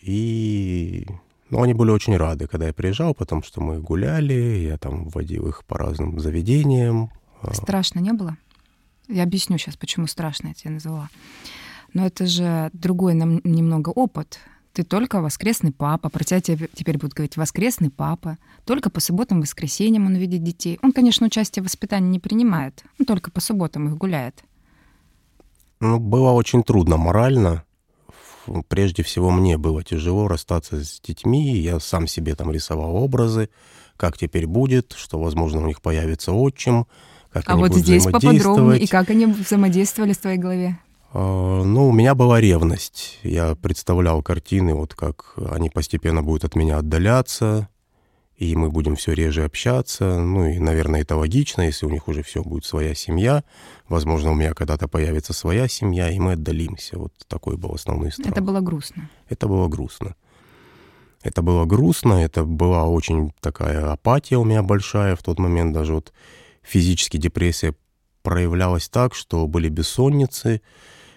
и 0.00 1.06
ну, 1.48 1.62
они 1.62 1.72
были 1.72 1.92
очень 1.92 2.16
рады, 2.16 2.48
когда 2.48 2.66
я 2.66 2.72
приезжал, 2.72 3.14
потому 3.14 3.44
что 3.44 3.60
мы 3.60 3.78
гуляли, 3.80 4.66
я 4.66 4.76
там 4.76 5.08
водил 5.08 5.46
их 5.46 5.64
по 5.64 5.78
разным 5.78 6.18
заведениям. 6.18 7.10
Страшно 7.52 8.00
не 8.00 8.12
было? 8.12 8.36
Я 9.06 9.22
объясню 9.22 9.56
сейчас, 9.56 9.76
почему 9.76 10.08
страшно 10.08 10.48
я 10.48 10.54
тебя 10.54 10.72
назвала. 10.72 11.08
Но 11.94 12.04
это 12.04 12.26
же 12.26 12.70
другой 12.72 13.14
нам 13.14 13.40
немного 13.44 13.90
опыт. 13.90 14.40
Ты 14.72 14.84
только 14.84 15.20
воскресный 15.20 15.70
папа, 15.70 16.08
про 16.08 16.24
тебя 16.24 16.40
теперь 16.40 16.96
будут 16.96 17.14
говорить 17.14 17.36
воскресный 17.36 17.90
папа. 17.90 18.38
Только 18.64 18.88
по 18.88 19.00
субботам, 19.00 19.42
воскресеньям 19.42 20.06
он 20.06 20.14
видит 20.14 20.42
детей. 20.42 20.78
Он, 20.82 20.92
конечно, 20.92 21.26
участие 21.26 21.62
в 21.62 21.66
воспитании 21.66 22.08
не 22.08 22.18
принимает, 22.18 22.82
но 22.98 23.04
только 23.04 23.30
по 23.30 23.40
субботам 23.40 23.88
их 23.88 23.98
гуляет. 23.98 24.42
Ну, 25.80 25.98
было 25.98 26.30
очень 26.30 26.62
трудно 26.62 26.96
морально. 26.96 27.64
Прежде 28.68 29.02
всего, 29.02 29.30
мне 29.30 29.58
было 29.58 29.84
тяжело 29.84 30.26
расстаться 30.26 30.82
с 30.82 31.00
детьми. 31.00 31.58
Я 31.58 31.78
сам 31.78 32.06
себе 32.06 32.34
там 32.34 32.50
рисовал 32.50 32.96
образы, 32.96 33.50
как 33.96 34.16
теперь 34.16 34.46
будет, 34.46 34.92
что, 34.96 35.20
возможно, 35.20 35.60
у 35.60 35.66
них 35.66 35.82
появится 35.82 36.32
отчим, 36.32 36.86
как 37.30 37.44
а 37.46 37.56
вот 37.56 37.74
здесь 37.74 38.04
поподробнее, 38.04 38.80
и 38.80 38.86
как 38.86 39.10
они 39.10 39.26
взаимодействовали 39.26 40.12
в 40.12 40.18
твоей 40.18 40.38
голове? 40.38 40.78
А, 41.14 41.62
ну, 41.62 41.88
у 41.88 41.92
меня 41.92 42.14
была 42.14 42.40
ревность. 42.40 43.18
Я 43.22 43.54
представлял 43.54 44.22
картины, 44.22 44.74
вот 44.74 44.94
как 44.94 45.34
они 45.50 45.68
постепенно 45.68 46.22
будут 46.22 46.44
от 46.44 46.56
меня 46.56 46.78
отдаляться, 46.78 47.68
и 48.36 48.56
мы 48.56 48.70
будем 48.70 48.96
все 48.96 49.12
реже 49.12 49.44
общаться. 49.44 50.20
Ну 50.20 50.46
и, 50.46 50.58
наверное, 50.58 51.02
это 51.02 51.16
логично, 51.16 51.62
если 51.62 51.86
у 51.86 51.90
них 51.90 52.08
уже 52.08 52.22
все 52.22 52.42
будет 52.42 52.64
своя 52.64 52.94
семья. 52.94 53.44
Возможно, 53.88 54.32
у 54.32 54.34
меня 54.34 54.54
когда-то 54.54 54.88
появится 54.88 55.32
своя 55.32 55.68
семья, 55.68 56.10
и 56.10 56.18
мы 56.18 56.32
отдалимся. 56.32 56.98
Вот 56.98 57.12
такой 57.28 57.56
был 57.56 57.74
основной 57.74 58.10
страх. 58.10 58.28
Это 58.28 58.40
было 58.40 58.60
грустно. 58.60 59.10
Это 59.28 59.46
было 59.46 59.68
грустно. 59.68 60.16
Это 61.22 61.40
было 61.40 61.64
грустно, 61.66 62.14
это 62.14 62.42
была 62.44 62.84
очень 62.84 63.32
такая 63.40 63.92
апатия 63.92 64.38
у 64.38 64.44
меня 64.44 64.62
большая 64.64 65.14
в 65.14 65.22
тот 65.22 65.38
момент. 65.38 65.72
Даже 65.72 65.94
вот 65.94 66.12
физически 66.62 67.16
депрессия 67.16 67.76
проявлялась 68.22 68.88
так, 68.88 69.14
что 69.14 69.46
были 69.46 69.68
бессонницы. 69.68 70.62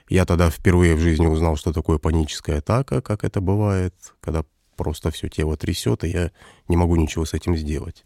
Я 0.07 0.25
тогда 0.25 0.49
впервые 0.49 0.95
в 0.95 0.99
жизни 0.99 1.25
узнал, 1.25 1.55
что 1.55 1.73
такое 1.73 1.97
паническая 1.97 2.59
атака, 2.59 3.01
как 3.01 3.23
это 3.23 3.41
бывает, 3.41 3.93
когда 4.21 4.45
просто 4.75 5.09
все 5.11 5.29
тело 5.29 5.57
трясет, 5.57 6.03
и 6.03 6.09
я 6.09 6.31
не 6.67 6.77
могу 6.77 6.95
ничего 6.95 7.25
с 7.25 7.33
этим 7.33 7.55
сделать. 7.55 8.05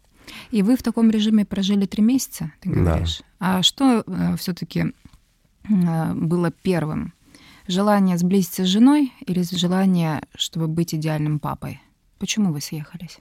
И 0.50 0.62
вы 0.62 0.76
в 0.76 0.82
таком 0.82 1.10
режиме 1.10 1.44
прожили 1.44 1.86
три 1.86 2.02
месяца, 2.02 2.52
ты 2.60 2.70
говоришь. 2.70 3.18
Да. 3.40 3.58
А 3.58 3.62
что 3.62 4.04
э, 4.06 4.36
все-таки 4.36 4.92
э, 5.68 6.14
было 6.14 6.50
первым? 6.50 7.12
Желание 7.66 8.16
сблизиться 8.16 8.64
с 8.64 8.68
женой 8.68 9.12
или 9.26 9.42
желание, 9.42 10.22
чтобы 10.34 10.68
быть 10.68 10.94
идеальным 10.94 11.38
папой? 11.38 11.80
Почему 12.18 12.52
вы 12.52 12.60
съехались? 12.60 13.18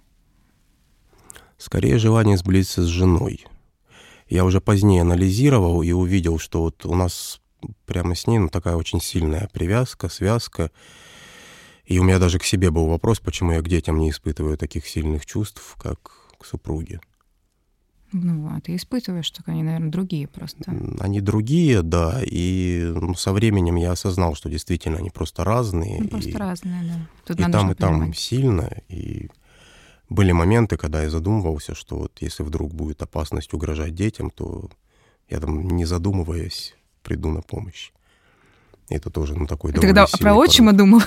Скорее 1.58 1.98
желание 1.98 2.38
сблизиться 2.38 2.84
с 2.84 2.88
женой 2.88 3.46
я 4.30 4.46
уже 4.46 4.62
позднее 4.62 5.02
анализировал 5.02 5.82
и 5.82 5.92
увидел, 5.92 6.38
что 6.38 6.62
вот 6.62 6.86
у 6.86 6.96
нас 6.96 7.42
прямо 7.86 8.16
с 8.16 8.28
ней 8.28 8.40
ну, 8.40 8.50
такая 8.50 8.76
очень 8.76 9.02
сильная 9.02 9.50
привязка, 9.52 10.10
связка. 10.10 10.72
И 11.86 11.98
у 12.00 12.04
меня 12.04 12.20
даже 12.20 12.40
к 12.40 12.44
себе 12.44 12.70
был 12.70 12.86
вопрос, 12.86 13.20
почему 13.20 13.52
я 13.52 13.62
к 13.62 13.68
детям 13.68 13.98
не 13.98 14.12
испытываю 14.12 14.58
таких 14.58 14.88
сильных 14.88 15.26
чувств, 15.26 15.76
как 15.82 16.00
к 16.38 16.46
супруге. 16.46 17.02
Ну, 18.12 18.48
а 18.48 18.60
ты 18.60 18.76
испытываешь, 18.76 19.30
только 19.30 19.52
они, 19.52 19.62
наверное, 19.62 19.92
другие 19.92 20.28
просто. 20.28 20.72
Они 21.00 21.22
другие, 21.22 21.84
да, 21.84 22.22
и 22.24 22.92
ну, 22.96 23.14
со 23.14 23.32
временем 23.34 23.76
я 23.76 23.92
осознал, 23.92 24.34
что 24.34 24.50
действительно 24.50 24.98
они 24.98 25.12
просто 25.12 25.44
разные. 25.44 26.02
Ну, 26.02 26.08
просто 26.10 26.30
и, 26.30 26.34
разные, 26.34 26.84
да. 26.84 27.08
Тут 27.26 27.40
и 27.40 27.52
там, 27.52 27.72
и 27.72 27.76
там 27.76 28.14
сильно, 28.14 28.70
и 28.88 29.30
были 30.10 30.32
моменты, 30.32 30.76
когда 30.76 31.04
я 31.04 31.10
задумывался, 31.10 31.76
что 31.76 31.98
вот 31.98 32.18
если 32.20 32.42
вдруг 32.42 32.74
будет 32.74 33.02
опасность 33.04 33.54
угрожать 33.54 33.94
детям, 33.94 34.32
то 34.32 34.70
я 35.30 35.40
там, 35.40 35.62
не 35.62 35.86
задумываясь, 35.86 36.76
приду 37.10 37.32
на 37.32 37.42
помощь. 37.42 37.90
Это 38.88 39.10
тоже, 39.10 39.34
ну, 39.36 39.48
такой 39.48 39.74
Ты 39.74 39.82
когда 39.82 40.06
про 40.06 40.36
отчима 40.36 40.74
думал? 40.74 41.02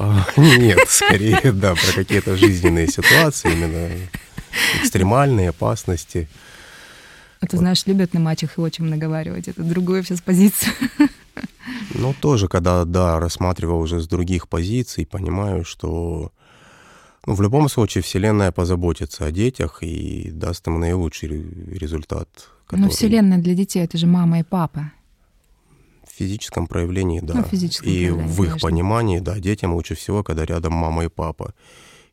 А, 0.00 0.24
нет, 0.36 0.88
скорее, 0.88 1.52
да, 1.52 1.74
про 1.74 1.92
какие-то 1.92 2.36
жизненные 2.36 2.86
ситуации, 2.86 3.52
именно 3.52 3.90
экстремальные 4.80 5.48
опасности. 5.48 6.28
А 7.40 7.46
ты 7.46 7.56
знаешь, 7.56 7.86
любят 7.86 8.14
на 8.14 8.20
мачех 8.20 8.58
и 8.58 8.60
отчим 8.60 8.88
наговаривать. 8.88 9.48
Это 9.48 9.62
другую 9.64 10.04
сейчас 10.04 10.20
позицию. 10.20 10.72
Ну, 11.94 12.14
тоже, 12.20 12.46
когда, 12.48 12.84
да, 12.84 13.18
рассматривал 13.18 13.80
уже 13.80 14.00
с 14.00 14.06
других 14.06 14.48
позиций, 14.48 15.06
понимаю, 15.06 15.64
что 15.64 16.30
ну, 17.28 17.34
в 17.34 17.42
любом 17.42 17.68
случае, 17.68 18.02
Вселенная 18.02 18.52
позаботится 18.52 19.26
о 19.26 19.30
детях 19.30 19.82
и 19.82 20.30
даст 20.32 20.66
им 20.66 20.80
наилучший 20.80 21.28
результат. 21.78 22.28
Который... 22.66 22.80
Но 22.80 22.88
Вселенная 22.88 23.36
для 23.36 23.54
детей 23.54 23.84
это 23.84 23.98
же 23.98 24.06
мама 24.06 24.40
и 24.40 24.42
папа. 24.42 24.92
В 26.06 26.18
физическом 26.18 26.66
проявлении, 26.66 27.20
да. 27.20 27.34
Ну, 27.34 27.42
в 27.44 27.48
физическом 27.48 27.86
и 27.86 28.06
проявлении, 28.06 28.32
в 28.32 28.42
их 28.42 28.48
конечно. 28.48 28.68
понимании, 28.68 29.18
да, 29.18 29.38
детям 29.38 29.74
лучше 29.74 29.94
всего, 29.94 30.22
когда 30.22 30.46
рядом 30.46 30.72
мама 30.72 31.04
и 31.04 31.08
папа. 31.08 31.52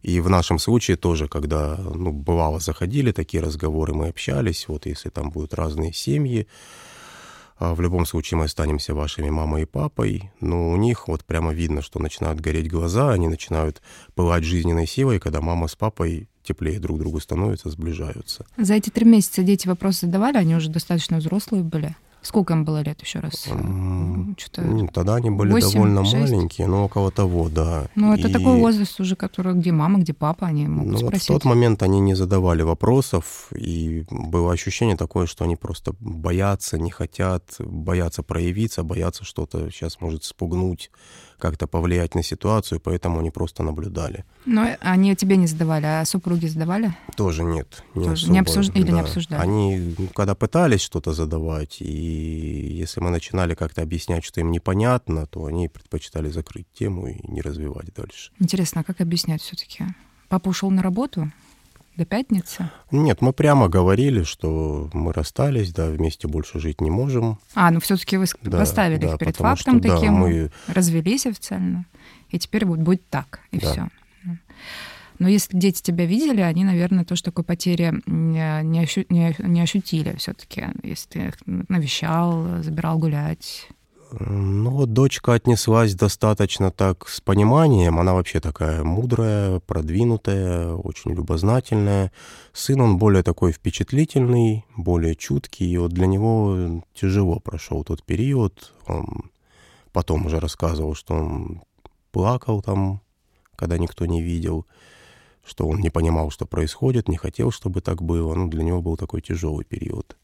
И 0.01 0.19
в 0.19 0.29
нашем 0.29 0.59
случае 0.59 0.97
тоже, 0.97 1.29
когда, 1.29 1.77
ну, 1.77 2.11
бывало, 2.11 2.59
заходили 2.59 3.13
такие 3.13 3.41
разговоры, 3.41 3.93
мы 3.93 4.09
общались, 4.09 4.67
вот 4.67 4.85
если 4.85 5.07
там 5.09 5.29
будут 5.29 5.53
разные 5.53 5.93
семьи, 5.93 6.45
а 7.57 7.73
в 7.73 7.81
любом 7.81 8.05
случае 8.05 8.37
мы 8.37 8.45
останемся 8.45 8.93
вашими 8.93 9.29
мамой 9.29 9.63
и 9.63 9.65
папой, 9.65 10.31
но 10.41 10.71
у 10.71 10.75
них 10.75 11.07
вот 11.07 11.23
прямо 11.23 11.53
видно, 11.53 11.81
что 11.81 11.99
начинают 11.99 12.41
гореть 12.41 12.69
глаза, 12.69 13.11
они 13.11 13.27
начинают 13.27 13.81
пылать 14.13 14.43
жизненной 14.43 14.87
силой, 14.87 15.19
когда 15.19 15.41
мама 15.41 15.67
с 15.67 15.75
папой 15.75 16.27
теплее 16.43 16.79
друг 16.79 16.99
другу 16.99 17.19
становятся, 17.19 17.69
сближаются. 17.69 18.45
За 18.57 18.75
эти 18.75 18.89
три 18.89 19.05
месяца 19.05 19.41
дети 19.41 19.67
вопросы 19.67 20.05
задавали, 20.05 20.37
они 20.37 20.55
уже 20.55 20.69
достаточно 20.69 21.17
взрослые 21.17 21.63
были? 21.63 21.95
Сколько 22.25 22.53
им 22.53 22.65
было 22.65 22.81
лет 22.81 22.99
еще 23.01 23.19
раз? 23.19 23.45
Что-то 24.37 24.87
Тогда 24.91 25.15
они 25.15 25.29
были 25.29 25.51
8, 25.51 25.73
довольно 25.73 26.03
6? 26.03 26.15
маленькие, 26.15 26.67
но 26.67 26.85
около 26.85 27.11
того, 27.11 27.49
да. 27.49 27.85
Ну, 27.93 28.15
это 28.15 28.29
и... 28.29 28.31
такой 28.31 28.57
возраст 28.57 28.99
уже, 28.99 29.15
который 29.15 29.53
где 29.53 29.71
мама, 29.71 29.99
где 29.99 30.13
папа, 30.13 30.47
они 30.47 30.67
могут 30.67 30.93
ну, 30.93 30.97
спросить. 30.97 31.29
Вот 31.29 31.41
в 31.41 31.43
тот 31.43 31.49
момент 31.49 31.83
они 31.83 31.99
не 31.99 32.15
задавали 32.15 32.63
вопросов, 32.63 33.49
и 33.55 34.05
было 34.09 34.51
ощущение 34.51 34.97
такое, 34.97 35.27
что 35.27 35.43
они 35.43 35.55
просто 35.55 35.93
боятся, 35.99 36.79
не 36.79 36.89
хотят, 36.89 37.43
боятся 37.59 38.23
проявиться, 38.23 38.83
боятся 38.83 39.23
что-то 39.23 39.69
сейчас 39.69 40.01
может 40.01 40.23
спугнуть 40.23 40.89
как-то 41.37 41.67
повлиять 41.67 42.15
на 42.15 42.23
ситуацию, 42.23 42.79
поэтому 42.79 43.19
они 43.19 43.31
просто 43.31 43.63
наблюдали. 43.63 44.25
Но 44.45 44.75
они 44.81 45.15
тебе 45.15 45.37
не 45.37 45.47
задавали, 45.47 45.85
а 45.85 46.05
супруги 46.05 46.47
задавали? 46.47 46.95
Тоже 47.15 47.43
нет. 47.43 47.83
Не 47.95 48.05
Тоже 48.05 48.23
особо, 48.23 48.33
не 48.33 48.39
обсуж... 48.39 48.69
Или 48.73 48.83
да. 48.83 48.91
не 48.91 48.99
обсуждали? 49.01 49.41
Они, 49.41 49.95
ну, 49.97 50.07
когда 50.07 50.35
пытались 50.35 50.81
что-то 50.81 51.13
задавать, 51.13 51.77
и 51.81 52.79
если 52.79 53.01
мы 53.01 53.09
начинали 53.09 53.55
как-то 53.55 53.81
объяснять, 53.81 54.23
что 54.23 54.39
им 54.39 54.51
непонятно, 54.51 55.25
то 55.27 55.45
они 55.45 55.67
предпочитали 55.67 56.29
закрыть 56.29 56.67
тему 56.73 57.07
и 57.07 57.19
не 57.27 57.41
развивать 57.41 57.93
дальше. 57.93 58.31
Интересно, 58.39 58.81
а 58.81 58.83
как 58.83 59.01
объяснять 59.01 59.41
все-таки? 59.41 59.85
Папа 60.29 60.49
ушел 60.49 60.71
на 60.71 60.81
работу? 60.81 61.31
До 61.97 62.03
пятницы? 62.03 62.69
Нет, 62.91 63.21
мы 63.21 63.31
прямо 63.31 63.69
говорили, 63.69 64.23
что 64.23 64.89
мы 64.91 65.13
расстались, 65.13 65.71
да, 65.71 65.87
вместе 65.87 66.27
больше 66.27 66.59
жить 66.59 66.81
не 66.81 66.89
можем. 66.89 67.39
А, 67.53 67.71
ну 67.71 67.79
все-таки 67.79 68.17
вы 68.17 68.25
да, 68.41 68.57
поставили 68.57 68.99
да, 68.99 69.13
их 69.13 69.17
перед 69.17 69.37
фактом 69.37 69.79
что, 69.79 69.93
таким, 69.93 70.13
да, 70.15 70.19
мы... 70.19 70.51
развелись 70.67 71.25
официально, 71.25 71.85
и 72.29 72.39
теперь 72.39 72.65
вот 72.65 72.79
будет 72.79 73.07
так, 73.09 73.39
и 73.51 73.59
да. 73.59 73.71
все. 73.71 73.87
Но 75.19 75.29
если 75.29 75.57
дети 75.57 75.81
тебя 75.81 76.05
видели, 76.05 76.41
они, 76.41 76.65
наверное, 76.65 77.05
тоже 77.05 77.23
такой 77.23 77.45
потери 77.45 77.93
не, 78.05 78.79
ощу, 78.81 79.05
не, 79.07 79.33
не 79.39 79.61
ощутили 79.61 80.15
все-таки, 80.17 80.65
если 80.83 81.09
ты 81.09 81.19
их 81.27 81.35
навещал, 81.45 82.61
забирал 82.61 82.97
гулять. 82.97 83.69
Ну, 84.17 84.69
вот 84.69 84.93
дочка 84.93 85.33
отнеслась 85.33 85.93
достаточно 85.93 86.71
так 86.71 87.09
с 87.09 87.19
пониманием. 87.19 87.99
Она 87.99 88.13
вообще 88.13 88.39
такая 88.39 88.81
мудрая, 88.81 89.59
продвинутая, 89.59 90.73
очень 90.73 91.11
любознательная. 91.11 92.13
Сын, 92.53 92.79
он 92.79 92.97
более 92.97 93.23
такой 93.23 93.51
впечатлительный, 93.51 94.65
более 94.77 95.15
чуткий. 95.15 95.67
И 95.67 95.77
вот 95.77 95.91
для 95.91 96.07
него 96.07 96.81
тяжело 96.93 97.39
прошел 97.41 97.83
тот 97.83 98.03
период. 98.03 98.73
Он 98.87 99.31
потом 99.91 100.27
уже 100.27 100.39
рассказывал, 100.39 100.95
что 100.95 101.15
он 101.15 101.61
плакал 102.11 102.61
там, 102.61 103.01
когда 103.57 103.77
никто 103.77 104.05
не 104.05 104.21
видел, 104.21 104.65
что 105.43 105.67
он 105.67 105.81
не 105.81 105.89
понимал, 105.89 106.29
что 106.31 106.45
происходит, 106.45 107.09
не 107.09 107.17
хотел, 107.17 107.51
чтобы 107.51 107.81
так 107.81 108.01
было. 108.01 108.33
Ну, 108.33 108.47
для 108.47 108.63
него 108.63 108.81
был 108.81 108.95
такой 108.95 109.21
тяжелый 109.21 109.65
период. 109.65 110.15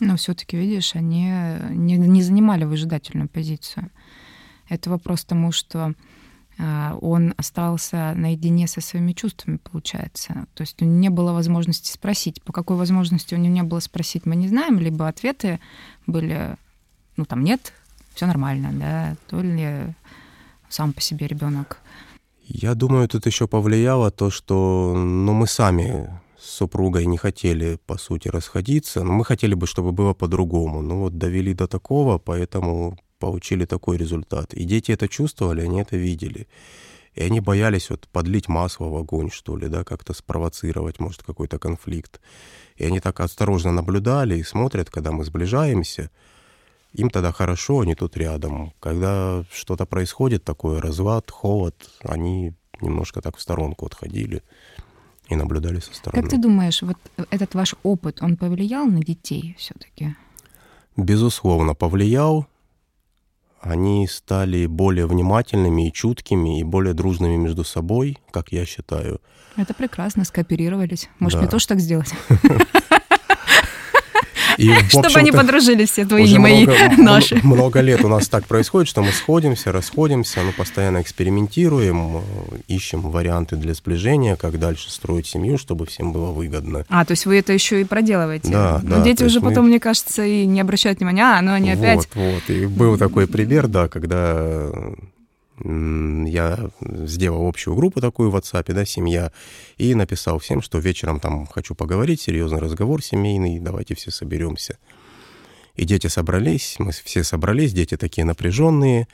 Но 0.00 0.16
все-таки, 0.16 0.56
видишь, 0.56 0.94
они 0.94 1.30
не, 1.70 1.96
не 1.96 2.22
занимали 2.22 2.64
выжидательную 2.64 3.28
позицию. 3.28 3.90
Это 4.68 4.90
вопрос 4.90 5.24
тому, 5.24 5.50
что 5.50 5.94
а, 6.58 6.96
он 7.00 7.34
остался 7.36 8.12
наедине 8.14 8.66
со 8.68 8.80
своими 8.80 9.12
чувствами, 9.12 9.56
получается. 9.56 10.46
То 10.54 10.62
есть 10.62 10.80
у 10.82 10.84
него 10.84 10.98
не 10.98 11.08
было 11.08 11.32
возможности 11.32 11.92
спросить. 11.92 12.42
По 12.42 12.52
какой 12.52 12.76
возможности 12.76 13.34
у 13.34 13.38
него 13.38 13.54
не 13.54 13.62
было 13.62 13.80
спросить, 13.80 14.26
мы 14.26 14.36
не 14.36 14.48
знаем, 14.48 14.78
либо 14.78 15.08
ответы 15.08 15.58
были, 16.06 16.56
ну 17.16 17.24
там 17.24 17.42
нет, 17.42 17.72
все 18.14 18.26
нормально, 18.26 18.70
да, 18.72 19.16
то 19.28 19.40
ли 19.40 19.94
сам 20.68 20.92
по 20.92 21.00
себе 21.00 21.26
ребенок 21.26 21.80
я 22.48 22.74
думаю, 22.74 23.08
тут 23.08 23.26
еще 23.26 23.46
повлияло 23.46 24.10
то, 24.10 24.30
что 24.30 24.94
ну, 24.96 25.34
мы 25.34 25.46
сами 25.46 26.08
с 26.48 26.50
супругой 26.50 27.06
не 27.06 27.18
хотели, 27.18 27.78
по 27.86 27.98
сути, 27.98 28.28
расходиться. 28.28 29.04
Но 29.04 29.12
мы 29.12 29.24
хотели 29.24 29.54
бы, 29.54 29.66
чтобы 29.66 29.92
было 29.92 30.14
по-другому. 30.14 30.82
Ну 30.82 31.00
вот 31.00 31.18
довели 31.18 31.54
до 31.54 31.66
такого, 31.66 32.18
поэтому 32.18 32.98
получили 33.18 33.66
такой 33.66 33.98
результат. 33.98 34.54
И 34.54 34.64
дети 34.64 34.92
это 34.92 35.08
чувствовали, 35.08 35.60
они 35.60 35.80
это 35.80 35.96
видели. 35.96 36.46
И 37.14 37.22
они 37.22 37.40
боялись 37.40 37.90
вот 37.90 38.08
подлить 38.12 38.48
масло 38.48 38.86
в 38.86 38.96
огонь, 38.96 39.30
что 39.30 39.56
ли, 39.56 39.68
да, 39.68 39.84
как-то 39.84 40.14
спровоцировать, 40.14 41.00
может, 41.00 41.22
какой-то 41.22 41.58
конфликт. 41.58 42.20
И 42.76 42.84
они 42.84 43.00
так 43.00 43.20
осторожно 43.20 43.72
наблюдали 43.72 44.38
и 44.38 44.42
смотрят, 44.42 44.90
когда 44.90 45.12
мы 45.12 45.24
сближаемся– 45.24 46.10
им 46.94 47.10
тогда 47.10 47.32
хорошо, 47.32 47.80
они 47.80 47.94
тут 47.94 48.16
рядом. 48.16 48.72
Когда 48.80 49.44
что-то 49.52 49.84
происходит 49.84 50.42
такое, 50.42 50.80
развод, 50.80 51.30
холод, 51.30 51.74
они 52.02 52.54
немножко 52.80 53.20
так 53.20 53.36
в 53.36 53.42
сторонку 53.42 53.84
отходили 53.84 54.42
и 55.28 55.36
наблюдали 55.36 55.80
со 55.80 55.94
стороны. 55.94 56.22
Как 56.22 56.30
ты 56.30 56.38
думаешь, 56.38 56.82
вот 56.82 56.96
этот 57.30 57.54
ваш 57.54 57.74
опыт, 57.82 58.22
он 58.22 58.36
повлиял 58.36 58.86
на 58.86 59.02
детей 59.02 59.54
все-таки? 59.58 60.16
Безусловно, 60.96 61.74
повлиял. 61.74 62.46
Они 63.60 64.06
стали 64.06 64.66
более 64.66 65.06
внимательными 65.06 65.88
и 65.88 65.92
чуткими, 65.92 66.60
и 66.60 66.64
более 66.64 66.94
дружными 66.94 67.36
между 67.36 67.64
собой, 67.64 68.18
как 68.30 68.52
я 68.52 68.64
считаю. 68.64 69.20
Это 69.56 69.74
прекрасно, 69.74 70.24
скооперировались. 70.24 71.08
Может, 71.18 71.38
да. 71.38 71.42
мне 71.42 71.50
тоже 71.50 71.66
так 71.66 71.80
сделать? 71.80 72.12
И, 74.58 74.74
Чтобы 74.88 75.08
они 75.14 75.30
подружились 75.30 75.90
все 75.90 76.04
твои 76.04 76.26
и 76.26 76.36
мои, 76.36 76.66
много, 76.66 77.02
наши. 77.02 77.40
Много 77.42 77.80
лет 77.80 78.04
у 78.04 78.08
нас 78.08 78.28
так 78.28 78.44
происходит, 78.46 78.88
что 78.88 79.02
мы 79.02 79.12
сходимся, 79.12 79.70
расходимся, 79.70 80.40
мы 80.42 80.52
постоянно 80.52 81.00
экспериментируем, 81.00 82.22
ищем 82.66 83.00
варианты 83.02 83.54
для 83.56 83.72
сближения, 83.74 84.34
как 84.34 84.58
дальше 84.58 84.90
строить 84.90 85.26
семью, 85.26 85.58
чтобы 85.58 85.86
всем 85.86 86.12
было 86.12 86.32
выгодно. 86.32 86.84
А, 86.88 87.04
то 87.04 87.12
есть 87.12 87.24
вы 87.24 87.38
это 87.38 87.52
еще 87.52 87.80
и 87.80 87.84
проделываете? 87.84 88.50
Да, 88.50 88.80
Но 88.82 88.96
да. 88.96 89.02
дети 89.04 89.22
уже 89.22 89.40
потом, 89.40 89.64
мы... 89.64 89.70
мне 89.70 89.80
кажется, 89.80 90.24
и 90.24 90.44
не 90.44 90.60
обращают 90.60 90.98
внимания, 90.98 91.22
а, 91.22 91.40
ну 91.40 91.52
они 91.52 91.70
опять... 91.70 92.08
Вот, 92.14 92.42
вот. 92.48 92.50
И 92.50 92.66
был 92.66 92.98
такой 92.98 93.28
пример, 93.28 93.68
да, 93.68 93.86
когда 93.86 94.70
я 95.64 96.70
сделал 96.80 97.46
общую 97.46 97.74
группу 97.74 98.00
такую 98.00 98.30
в 98.30 98.36
WhatsApp, 98.36 98.72
да, 98.72 98.84
семья, 98.84 99.32
и 99.76 99.94
написал 99.94 100.38
всем, 100.38 100.62
что 100.62 100.78
вечером 100.78 101.20
там 101.20 101.46
хочу 101.46 101.74
поговорить, 101.74 102.20
серьезный 102.20 102.60
разговор 102.60 103.02
семейный, 103.02 103.58
давайте 103.58 103.94
все 103.94 104.10
соберемся. 104.10 104.78
И 105.74 105.84
дети 105.84 106.08
собрались, 106.08 106.76
мы 106.78 106.92
все 106.92 107.22
собрались, 107.22 107.72
дети 107.72 107.96
такие 107.96 108.24
напряженные, 108.24 109.06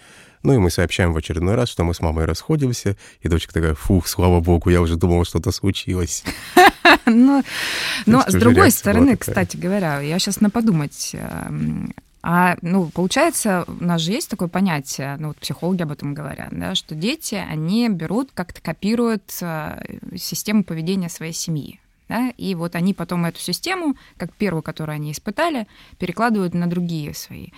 ну 0.42 0.54
и 0.54 0.58
мы 0.58 0.70
сообщаем 0.70 1.12
в 1.12 1.16
очередной 1.16 1.54
раз, 1.54 1.68
что 1.68 1.84
мы 1.84 1.94
с 1.94 2.00
мамой 2.00 2.26
расходимся, 2.26 2.96
и 3.20 3.28
дочка 3.28 3.52
такая, 3.52 3.74
фух, 3.74 4.06
слава 4.06 4.40
богу, 4.40 4.70
я 4.70 4.80
уже 4.80 4.96
думала, 4.96 5.24
что-то 5.24 5.50
случилось. 5.52 6.24
Но 7.06 8.22
с 8.26 8.32
другой 8.32 8.70
стороны, 8.70 9.16
кстати 9.16 9.56
говоря, 9.56 10.00
я 10.00 10.18
сейчас 10.18 10.40
на 10.40 10.50
подумать, 10.50 11.10
эм, 11.14 11.94
а, 12.26 12.56
ну, 12.62 12.88
получается, 12.88 13.66
у 13.68 13.84
нас 13.84 14.00
же 14.00 14.12
есть 14.12 14.30
такое 14.30 14.48
понятие, 14.48 15.16
ну, 15.18 15.28
вот 15.28 15.36
психологи 15.36 15.82
об 15.82 15.92
этом 15.92 16.14
говорят, 16.14 16.48
да, 16.52 16.74
что 16.74 16.94
дети, 16.94 17.34
они 17.34 17.86
берут, 17.90 18.30
как-то 18.32 18.62
копируют 18.62 19.24
а, 19.42 19.84
систему 20.16 20.64
поведения 20.64 21.10
своей 21.10 21.34
семьи. 21.34 21.80
Да, 22.08 22.30
и 22.38 22.54
вот 22.54 22.76
они 22.76 22.94
потом 22.94 23.26
эту 23.26 23.40
систему, 23.40 23.96
как 24.16 24.32
первую, 24.32 24.62
которую 24.62 24.94
они 24.94 25.12
испытали, 25.12 25.66
перекладывают 25.98 26.54
на 26.54 26.66
другие 26.66 27.12
свои. 27.14 27.48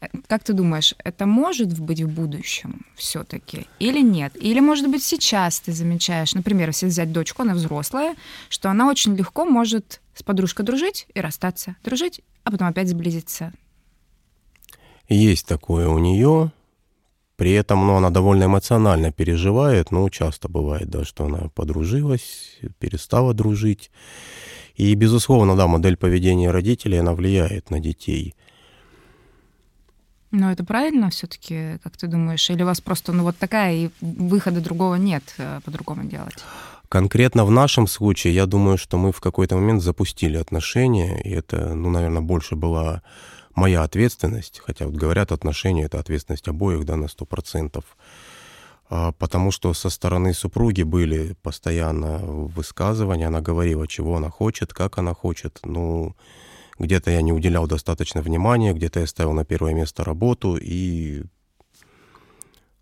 Э, 0.00 0.08
как 0.26 0.44
ты 0.44 0.52
думаешь, 0.52 0.94
это 1.02 1.24
может 1.24 1.78
быть 1.78 2.02
в 2.02 2.08
будущем 2.08 2.84
все-таки 2.96 3.66
или 3.78 4.00
нет? 4.00 4.32
Или, 4.34 4.60
может 4.60 4.90
быть, 4.90 5.02
сейчас 5.02 5.60
ты 5.60 5.72
замечаешь, 5.72 6.34
например, 6.34 6.68
если 6.68 6.86
взять 6.86 7.12
дочку, 7.12 7.42
она 7.42 7.54
взрослая, 7.54 8.14
что 8.50 8.70
она 8.70 8.88
очень 8.88 9.16
легко 9.16 9.46
может 9.46 10.00
с 10.14 10.22
подружкой 10.22 10.64
дружить 10.64 11.06
и 11.14 11.20
расстаться, 11.20 11.76
дружить 11.84 12.22
а 12.44 12.50
потом 12.50 12.68
опять 12.68 12.88
сблизиться. 12.88 13.52
Есть 15.08 15.46
такое 15.46 15.88
у 15.88 15.98
нее. 15.98 16.52
При 17.36 17.50
этом 17.52 17.84
ну, 17.86 17.96
она 17.96 18.10
довольно 18.10 18.44
эмоционально 18.44 19.10
переживает, 19.10 19.90
ну, 19.90 20.08
часто 20.08 20.48
бывает, 20.48 20.88
да, 20.88 21.04
что 21.04 21.24
она 21.24 21.48
подружилась, 21.54 22.58
перестала 22.78 23.34
дружить. 23.34 23.90
И, 24.76 24.94
безусловно, 24.94 25.56
да, 25.56 25.66
модель 25.66 25.96
поведения 25.96 26.50
родителей, 26.50 26.98
она 26.98 27.14
влияет 27.14 27.70
на 27.70 27.80
детей. 27.80 28.34
Но 30.30 30.50
это 30.50 30.64
правильно 30.64 31.10
все-таки, 31.10 31.78
как 31.82 31.96
ты 31.96 32.06
думаешь? 32.06 32.48
Или 32.50 32.62
у 32.62 32.66
вас 32.66 32.80
просто, 32.80 33.12
ну, 33.12 33.24
вот 33.24 33.36
такая, 33.36 33.74
и 33.74 33.90
выхода 34.00 34.60
другого 34.60 34.94
нет 34.94 35.22
э, 35.38 35.60
по-другому 35.64 36.04
делать? 36.04 36.36
Конкретно 36.94 37.44
в 37.44 37.50
нашем 37.50 37.88
случае, 37.88 38.36
я 38.36 38.46
думаю, 38.46 38.78
что 38.78 38.98
мы 38.98 39.10
в 39.10 39.20
какой-то 39.20 39.56
момент 39.56 39.82
запустили 39.82 40.36
отношения, 40.36 41.20
и 41.22 41.30
это, 41.30 41.74
ну, 41.74 41.90
наверное, 41.90 42.22
больше 42.22 42.54
была 42.54 43.02
моя 43.56 43.82
ответственность, 43.82 44.62
хотя 44.64 44.86
вот 44.86 44.94
говорят, 44.94 45.32
отношения— 45.32 45.82
это 45.86 45.98
ответственность 45.98 46.46
обоих, 46.46 46.84
да, 46.84 46.94
на 46.94 47.08
сто 47.08 47.24
процентов, 47.24 47.96
а, 48.88 49.10
потому 49.10 49.50
что 49.50 49.74
со 49.74 49.90
стороны 49.90 50.32
супруги 50.32 50.84
были 50.84 51.34
постоянно 51.42 52.18
высказывания, 52.18 53.26
она 53.26 53.40
говорила, 53.40 53.88
чего 53.88 54.14
она 54.14 54.30
хочет, 54.30 54.72
как 54.72 54.96
она 54.96 55.14
хочет, 55.14 55.58
ну, 55.64 56.14
где-то 56.78 57.10
я 57.10 57.22
не 57.22 57.32
уделял 57.32 57.66
достаточно 57.66 58.22
внимания, 58.22 58.72
где-то 58.72 59.00
я 59.00 59.08
ставил 59.08 59.32
на 59.32 59.44
первое 59.44 59.74
место 59.74 60.04
работу, 60.04 60.56
и 60.62 61.24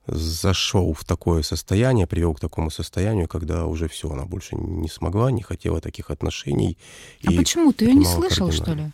зашел 0.07 0.93
в 0.93 1.05
такое 1.05 1.43
состояние, 1.43 2.07
привел 2.07 2.35
к 2.35 2.41
такому 2.41 2.71
состоянию, 2.71 3.29
когда 3.29 3.67
уже 3.67 3.89
все, 3.89 4.11
она 4.11 4.25
больше 4.25 4.57
не 4.57 4.89
смогла, 4.89 5.31
не 5.31 5.43
хотела 5.43 5.81
таких 5.81 6.11
отношений. 6.11 6.77
А 7.25 7.33
почему? 7.33 7.73
Ты 7.73 7.87
ее 7.87 7.95
не 7.95 8.05
слышал, 8.05 8.51
что 8.51 8.75
ли? 8.75 8.91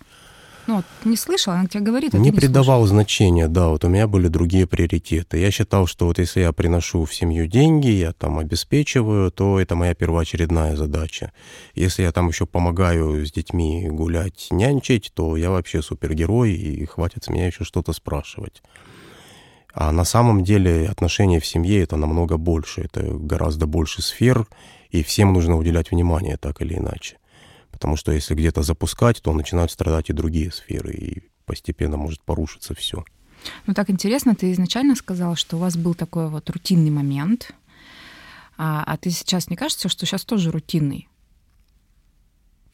Ну, 0.69 0.77
вот, 0.77 0.85
не 1.07 1.17
слышал, 1.17 1.55
она 1.55 1.67
тебе 1.67 1.83
говорит, 1.83 2.15
а 2.15 2.19
Не 2.19 2.25
не 2.25 2.37
придавал 2.37 2.81
слушал. 2.81 2.97
значения, 2.97 3.49
да, 3.49 3.69
вот 3.69 3.87
у 3.87 3.89
меня 3.89 4.07
были 4.07 4.29
другие 4.29 4.67
приоритеты. 4.67 5.39
Я 5.39 5.51
считал, 5.51 5.87
что 5.87 6.05
вот 6.05 6.19
если 6.19 6.41
я 6.41 6.53
приношу 6.53 7.07
в 7.07 7.15
семью 7.15 7.47
деньги, 7.47 7.87
я 7.89 8.13
там 8.13 8.39
обеспечиваю, 8.39 9.31
то 9.31 9.59
это 9.59 9.77
моя 9.77 9.95
первоочередная 9.95 10.77
задача. 10.77 11.33
Если 11.75 12.03
я 12.03 12.13
там 12.13 12.29
еще 12.29 12.45
помогаю 12.45 13.25
с 13.25 13.33
детьми 13.33 13.89
гулять, 13.89 14.49
нянчить, 14.51 15.11
то 15.15 15.39
я 15.39 15.49
вообще 15.51 15.81
супергерой, 15.81 16.53
и 16.53 16.85
хватит 16.85 17.25
с 17.25 17.29
меня 17.29 17.47
еще 17.47 17.65
что-то 17.65 17.95
спрашивать. 17.95 18.63
А 19.81 19.93
на 19.93 20.03
самом 20.03 20.43
деле 20.43 20.89
отношения 20.89 21.39
в 21.39 21.47
семье 21.47 21.85
это 21.85 21.97
намного 21.97 22.37
больше, 22.37 22.81
это 22.81 23.01
гораздо 23.03 23.69
больше 23.69 24.03
сфер, 24.03 24.49
и 24.91 25.05
всем 25.05 25.33
нужно 25.33 25.57
уделять 25.57 25.93
внимание 25.93 26.37
так 26.37 26.61
или 26.61 26.75
иначе. 26.75 27.19
Потому 27.71 27.95
что 27.95 28.11
если 28.11 28.35
где-то 28.35 28.63
запускать, 28.63 29.23
то 29.23 29.33
начинают 29.33 29.71
страдать 29.71 30.11
и 30.11 30.13
другие 30.13 30.51
сферы, 30.51 30.95
и 30.95 31.23
постепенно 31.45 31.97
может 31.97 32.21
порушиться 32.23 32.75
все. 32.75 33.05
Ну 33.69 33.75
так 33.75 33.89
интересно, 33.89 34.35
ты 34.35 34.51
изначально 34.51 34.97
сказал, 34.97 35.37
что 35.37 35.57
у 35.57 35.61
вас 35.61 35.77
был 35.77 35.95
такой 35.95 36.29
вот 36.29 36.51
рутинный 36.51 36.91
момент, 36.91 37.53
а, 38.57 38.83
а 38.85 38.97
ты 38.97 39.11
сейчас 39.11 39.49
не 39.49 39.55
кажется, 39.55 39.89
что 39.89 40.07
сейчас 40.07 40.25
тоже 40.25 40.51
рутинный? 40.51 41.07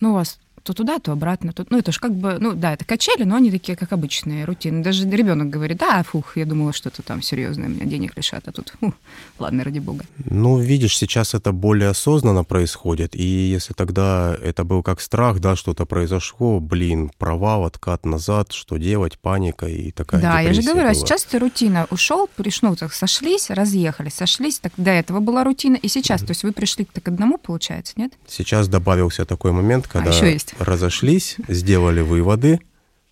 Ну, 0.00 0.12
у 0.12 0.14
вас 0.14 0.40
то 0.64 0.72
туда, 0.72 0.98
то 0.98 1.12
обратно. 1.12 1.52
То... 1.52 1.66
Ну, 1.68 1.78
это 1.78 1.92
же 1.92 2.00
как 2.00 2.14
бы, 2.14 2.38
ну, 2.40 2.54
да, 2.54 2.72
это 2.72 2.84
качели, 2.86 3.24
но 3.24 3.36
они 3.36 3.50
такие, 3.50 3.76
как 3.76 3.92
обычные, 3.92 4.46
рутины. 4.46 4.82
Даже 4.82 5.08
ребенок 5.08 5.50
говорит, 5.50 5.76
да, 5.78 6.02
фух, 6.02 6.38
я 6.38 6.46
думала, 6.46 6.72
что 6.72 6.88
это 6.88 7.02
там 7.02 7.20
серьезное, 7.22 7.68
меня 7.68 7.84
денег 7.84 8.16
лишат, 8.16 8.48
а 8.48 8.52
тут, 8.52 8.72
фу, 8.80 8.94
ладно, 9.38 9.62
ради 9.62 9.78
бога. 9.78 10.04
Ну, 10.24 10.58
видишь, 10.58 10.96
сейчас 10.96 11.34
это 11.34 11.52
более 11.52 11.90
осознанно 11.90 12.44
происходит, 12.44 13.14
и 13.14 13.22
если 13.22 13.74
тогда 13.74 14.36
это 14.42 14.64
был 14.64 14.82
как 14.82 15.02
страх, 15.02 15.38
да, 15.38 15.54
что-то 15.54 15.84
произошло, 15.84 16.60
блин, 16.60 17.10
провал, 17.18 17.66
откат 17.66 18.06
назад, 18.06 18.52
что 18.52 18.78
делать, 18.78 19.18
паника 19.18 19.66
и 19.66 19.90
такая 19.90 20.22
Да, 20.22 20.40
я 20.40 20.54
же 20.54 20.62
говорю, 20.62 20.88
была. 20.88 20.94
сейчас 20.94 21.26
это 21.26 21.40
рутина. 21.40 21.86
Ушел, 21.90 22.26
пришел, 22.34 22.74
так 22.74 22.94
сошлись, 22.94 23.50
разъехались, 23.50 24.14
сошлись, 24.14 24.60
так 24.60 24.72
до 24.78 24.90
этого 24.90 25.20
была 25.20 25.44
рутина, 25.44 25.76
и 25.76 25.88
сейчас, 25.88 26.22
mm-hmm. 26.22 26.26
то 26.26 26.30
есть 26.30 26.42
вы 26.42 26.52
пришли 26.52 26.86
к 26.86 27.06
одному, 27.06 27.36
получается, 27.36 27.92
нет? 27.96 28.14
Сейчас 28.26 28.66
добавился 28.68 29.26
такой 29.26 29.52
момент, 29.52 29.86
когда... 29.86 30.10
А, 30.10 30.14
еще 30.14 30.32
есть 30.32 30.53
разошлись, 30.58 31.36
сделали 31.48 32.00
выводы, 32.00 32.60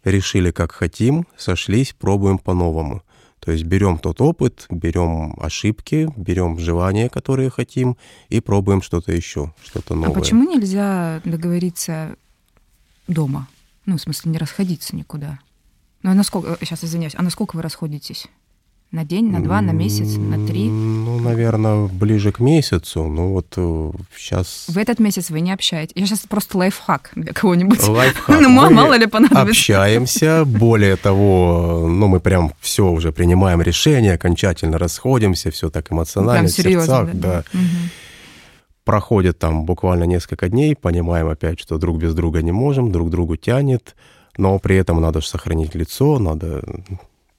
решили 0.05 0.51
как 0.51 0.73
хотим, 0.73 1.27
сошлись, 1.37 1.93
пробуем 1.93 2.39
по-новому. 2.39 3.03
То 3.41 3.51
есть 3.51 3.65
берем 3.65 3.99
тот 3.99 4.21
опыт, 4.21 4.67
берем 4.71 5.35
ошибки, 5.41 6.09
берем 6.17 6.59
желания, 6.59 7.09
которые 7.09 7.51
хотим, 7.51 7.97
и 8.29 8.41
пробуем 8.41 8.83
что-то 8.83 9.13
еще, 9.13 9.53
что-то 9.65 9.97
новое. 9.97 10.11
А 10.11 10.15
почему 10.15 10.45
нельзя 10.45 11.21
договориться 11.25 12.15
дома? 13.09 13.49
Ну, 13.85 13.97
в 13.97 14.01
смысле, 14.01 14.31
не 14.31 14.39
расходиться 14.39 14.95
никуда. 14.95 15.41
Ну, 16.03 16.11
а 16.11 16.15
насколько, 16.15 16.57
сейчас 16.61 16.85
извиняюсь, 16.85 17.15
а 17.17 17.23
насколько 17.23 17.57
вы 17.57 17.63
расходитесь? 17.63 18.29
На 18.93 19.07
день, 19.07 19.31
на 19.31 19.43
два, 19.43 19.63
на 19.63 19.71
месяц, 19.71 20.19
на 20.19 20.47
три? 20.47 20.69
Ну, 20.69 21.19
наверное, 21.19 21.89
ближе 21.89 22.31
к 22.31 22.41
месяцу. 22.41 23.05
Ну 23.05 23.33
вот 23.33 23.47
сейчас... 24.15 24.67
В 24.69 24.77
этот 24.77 24.99
месяц 24.99 25.31
вы 25.31 25.41
не 25.41 25.51
общаетесь. 25.51 25.95
Я 25.97 26.05
сейчас 26.05 26.21
просто 26.29 26.59
лайфхак 26.59 27.11
для 27.15 27.33
кого-нибудь. 27.33 27.89
Лайфхак. 27.89 28.41
Ну, 28.43 28.51
мало, 28.51 28.69
мало 28.69 28.95
ли 28.95 29.07
понадобится. 29.07 29.51
Общаемся. 29.51 30.45
Более 30.45 30.97
того, 30.97 31.87
ну, 31.89 32.07
мы 32.07 32.21
прям 32.21 32.53
все 32.61 32.87
уже 32.87 33.13
принимаем 33.13 33.63
решение, 33.63 34.13
окончательно 34.13 34.77
расходимся, 34.77 35.51
все 35.51 35.71
так 35.71 35.91
эмоционально, 35.91 36.49
Прям 36.49 36.49
серьезно, 36.49 36.83
в 36.83 37.07
сердцах. 37.07 37.21
да, 37.21 37.29
да. 37.29 37.45
Мгм. 37.59 37.91
Проходит 38.85 39.39
там 39.39 39.65
буквально 39.65 40.05
несколько 40.05 40.51
дней, 40.51 40.77
понимаем 40.77 41.29
опять, 41.29 41.59
что 41.61 41.79
друг 41.79 41.97
без 41.97 42.15
друга 42.15 42.43
не 42.43 42.53
можем, 42.53 42.93
друг 42.93 43.09
другу 43.09 43.37
тянет, 43.37 43.97
но 44.37 44.59
при 44.59 44.77
этом 44.77 45.01
надо 45.01 45.23
же 45.23 45.29
сохранить 45.29 45.75
лицо, 45.75 46.19
надо 46.19 46.63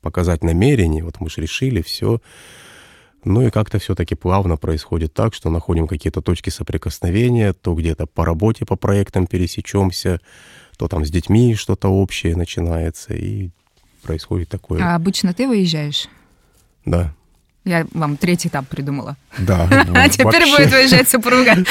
показать 0.03 0.43
намерение, 0.43 1.03
вот 1.03 1.19
мы 1.19 1.29
же 1.29 1.41
решили, 1.41 1.81
все. 1.81 2.21
Ну 3.23 3.41
и 3.41 3.49
как-то 3.49 3.79
все-таки 3.79 4.15
плавно 4.15 4.57
происходит 4.57 5.13
так, 5.13 5.33
что 5.33 5.49
находим 5.49 5.87
какие-то 5.87 6.21
точки 6.21 6.49
соприкосновения, 6.51 7.53
то 7.53 7.73
где-то 7.73 8.05
по 8.05 8.25
работе, 8.25 8.65
по 8.65 8.75
проектам 8.75 9.25
пересечемся, 9.25 10.19
то 10.77 10.87
там 10.87 11.05
с 11.05 11.09
детьми 11.09 11.55
что-то 11.55 11.87
общее 11.87 12.35
начинается, 12.35 13.13
и 13.13 13.49
происходит 14.03 14.49
такое. 14.49 14.83
А 14.83 14.95
обычно 14.95 15.33
ты 15.33 15.47
выезжаешь? 15.47 16.09
Да, 16.85 17.15
Я 17.65 17.85
вам 17.93 18.17
третий 18.17 18.49
этап 18.49 18.67
придумала. 18.67 19.15
да. 19.37 19.67
А 19.95 20.09
теперь 20.09 20.25
вообще, 20.25 20.57
будет 20.57 20.71
выезжать 20.71 21.09
супруга. 21.09 21.55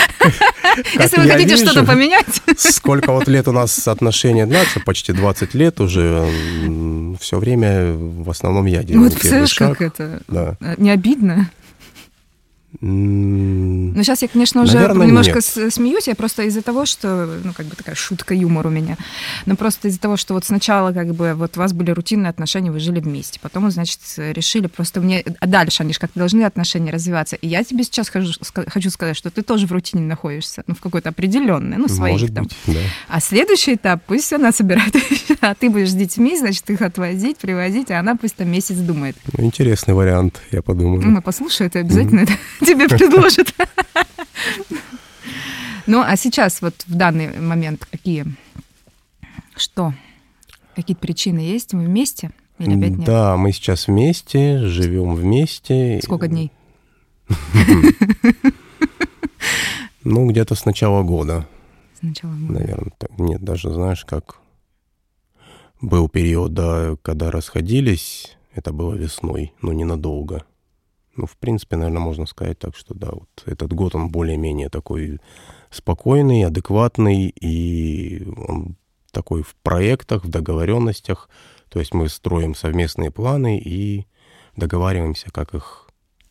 Если 0.99 1.21
вы 1.21 1.29
хотите 1.29 1.57
вижу, 1.57 1.67
что-то 1.67 1.85
поменять, 1.85 2.27
Сколько 2.57 3.13
вот 3.13 3.29
лет 3.29 3.47
у 3.49 3.53
нас 3.53 3.87
отношения 3.87 4.47
длятся, 4.47 4.81
почти 4.81 5.13
20 5.13 5.55
лет 5.55 5.81
уже, 5.81 6.27
все 7.21 7.39
время 7.39 7.93
в 7.93 8.31
основном 8.31 8.65
я 8.67 8.83
делаю 8.83 9.05
ну 9.05 9.11
вот 9.11 9.21
первый 9.21 9.41
представляешь, 9.43 9.77
как 9.79 9.83
это? 9.83 10.23
Да. 10.29 10.57
Не 10.79 10.91
обидно? 10.91 11.51
Ну, 12.81 14.03
сейчас 14.03 14.23
я, 14.23 14.29
конечно, 14.29 14.63
уже 14.63 14.75
Наверное, 14.75 15.07
немножко 15.07 15.41
нет. 15.57 15.75
смеюсь, 15.75 16.09
я 16.09 16.15
просто 16.15 16.43
из-за 16.45 16.63
того, 16.63 16.87
что, 16.87 17.39
ну, 17.45 17.53
как 17.53 17.67
бы 17.67 17.77
такая 17.77 17.95
шутка, 17.95 18.35
юмор 18.35 18.67
у 18.67 18.71
меня, 18.71 18.97
но 19.47 19.57
просто 19.57 19.89
из-за 19.89 20.01
того, 20.01 20.17
что 20.17 20.35
вот 20.35 20.45
сначала, 20.45 20.93
как 20.93 21.15
бы, 21.15 21.35
вот 21.35 21.57
у 21.57 21.61
вас 21.61 21.73
были 21.73 21.91
рутинные 21.91 22.31
отношения, 22.31 22.71
вы 22.71 22.81
жили 22.81 23.01
вместе, 23.01 23.39
потом, 23.41 23.71
значит, 23.71 24.01
решили 24.17 24.67
просто 24.67 25.01
мне, 25.01 25.25
а 25.41 25.47
дальше 25.47 25.83
они 25.83 25.93
же 25.93 25.99
как-то 26.01 26.19
должны 26.19 26.43
отношения 26.45 26.91
развиваться, 26.91 27.37
и 27.37 27.47
я 27.47 27.63
тебе 27.63 27.85
сейчас 27.85 28.09
хожу- 28.09 28.33
хочу 28.67 28.91
сказать, 28.91 29.17
что 29.17 29.31
ты 29.31 29.43
тоже 29.43 29.67
в 29.67 29.73
рутине 29.73 30.03
находишься, 30.03 30.65
ну, 30.67 30.75
в 30.75 30.81
какой-то 30.81 31.11
определенной, 31.11 31.77
ну, 31.77 31.89
своих 31.89 32.13
Может 32.15 32.35
там. 32.35 32.45
быть, 32.45 32.57
да. 32.67 32.81
А 33.09 33.21
следующий 33.21 33.75
этап, 33.75 34.03
пусть 34.07 34.33
она 34.33 34.53
собирает 34.53 34.95
а 35.41 35.55
ты 35.55 35.69
будешь 35.71 35.91
с 35.91 35.95
детьми, 35.95 36.37
значит, 36.39 36.69
их 36.71 36.81
отвозить, 36.83 37.37
привозить, 37.39 37.91
а 37.91 37.99
она 38.01 38.17
пусть 38.17 38.37
там 38.37 38.49
месяц 38.51 38.77
думает. 38.77 39.17
Ну, 39.37 39.45
интересный 39.45 39.95
вариант, 39.95 40.41
я 40.51 40.63
подумаю. 40.63 41.03
Мама 41.03 41.21
послушает 41.21 41.77
и 41.77 41.81
обязательно 41.81 42.21
это 42.21 42.33
тебе 42.67 42.89
предложит. 42.89 43.55
Ну, 45.85 46.01
а 46.01 46.15
сейчас 46.17 46.63
вот 46.63 46.85
в 46.87 46.95
данный 46.95 47.37
момент 47.41 47.85
какие? 47.91 48.25
Что? 49.57 49.93
Какие-то 50.77 51.01
причины 51.03 51.41
есть? 51.41 51.73
Мы 51.73 51.87
вместе? 51.87 52.31
Или 52.61 52.77
опять 52.77 52.99
нет? 52.99 53.05
Да, 53.05 53.37
мы 53.37 53.51
сейчас 53.51 53.89
вместе, 53.89 54.59
живем 54.69 55.17
вместе. 55.17 56.01
Сколько 56.03 56.29
дней? 56.29 56.53
Ну, 60.05 60.29
где-то 60.29 60.57
с 60.57 60.65
начала 60.65 61.05
года, 61.05 61.47
Сначала. 62.01 62.33
наверное. 62.33 62.93
Нет, 63.19 63.41
даже 63.41 63.73
знаешь, 63.73 64.05
как 64.05 64.39
был 65.81 66.09
период, 66.09 66.53
да, 66.55 66.97
когда 67.03 67.31
расходились, 67.31 68.37
это 68.53 68.73
было 68.73 68.95
весной, 68.95 69.53
но 69.63 69.73
ненадолго. 69.73 70.45
Ну, 71.15 71.27
в 71.27 71.37
принципе, 71.37 71.77
наверное, 71.77 72.01
можно 72.01 72.27
сказать 72.27 72.59
так, 72.59 72.77
что 72.77 72.95
да, 72.95 73.11
вот 73.13 73.29
этот 73.45 73.73
год 73.73 73.95
он 73.95 74.09
более-менее 74.09 74.71
такой 74.71 75.21
спокойный, 75.71 76.45
адекватный, 76.45 77.29
и 77.29 78.27
он 78.49 78.77
такой 79.11 79.43
в 79.43 79.55
проектах, 79.57 80.25
в 80.25 80.29
договоренностях. 80.29 81.29
То 81.69 81.79
есть 81.79 81.93
мы 81.95 82.09
строим 82.09 82.55
совместные 82.55 83.11
планы 83.11 83.59
и 83.59 84.07
договариваемся, 84.57 85.31
как 85.31 85.55
их 85.55 85.91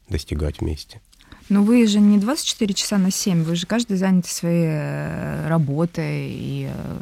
достигать 0.10 0.62
вместе. 0.62 1.02
Но 1.52 1.64
вы 1.64 1.86
же 1.86 2.00
не 2.00 2.18
24 2.18 2.74
часа 2.74 2.98
на 2.98 3.12
7, 3.12 3.44
вы 3.44 3.58
же 3.58 3.68
каждый 3.68 3.98
занят 3.98 4.26
своей 4.26 4.68
э, 4.70 5.50
работой. 5.50 6.30
И 6.30 6.70
э, 6.74 6.98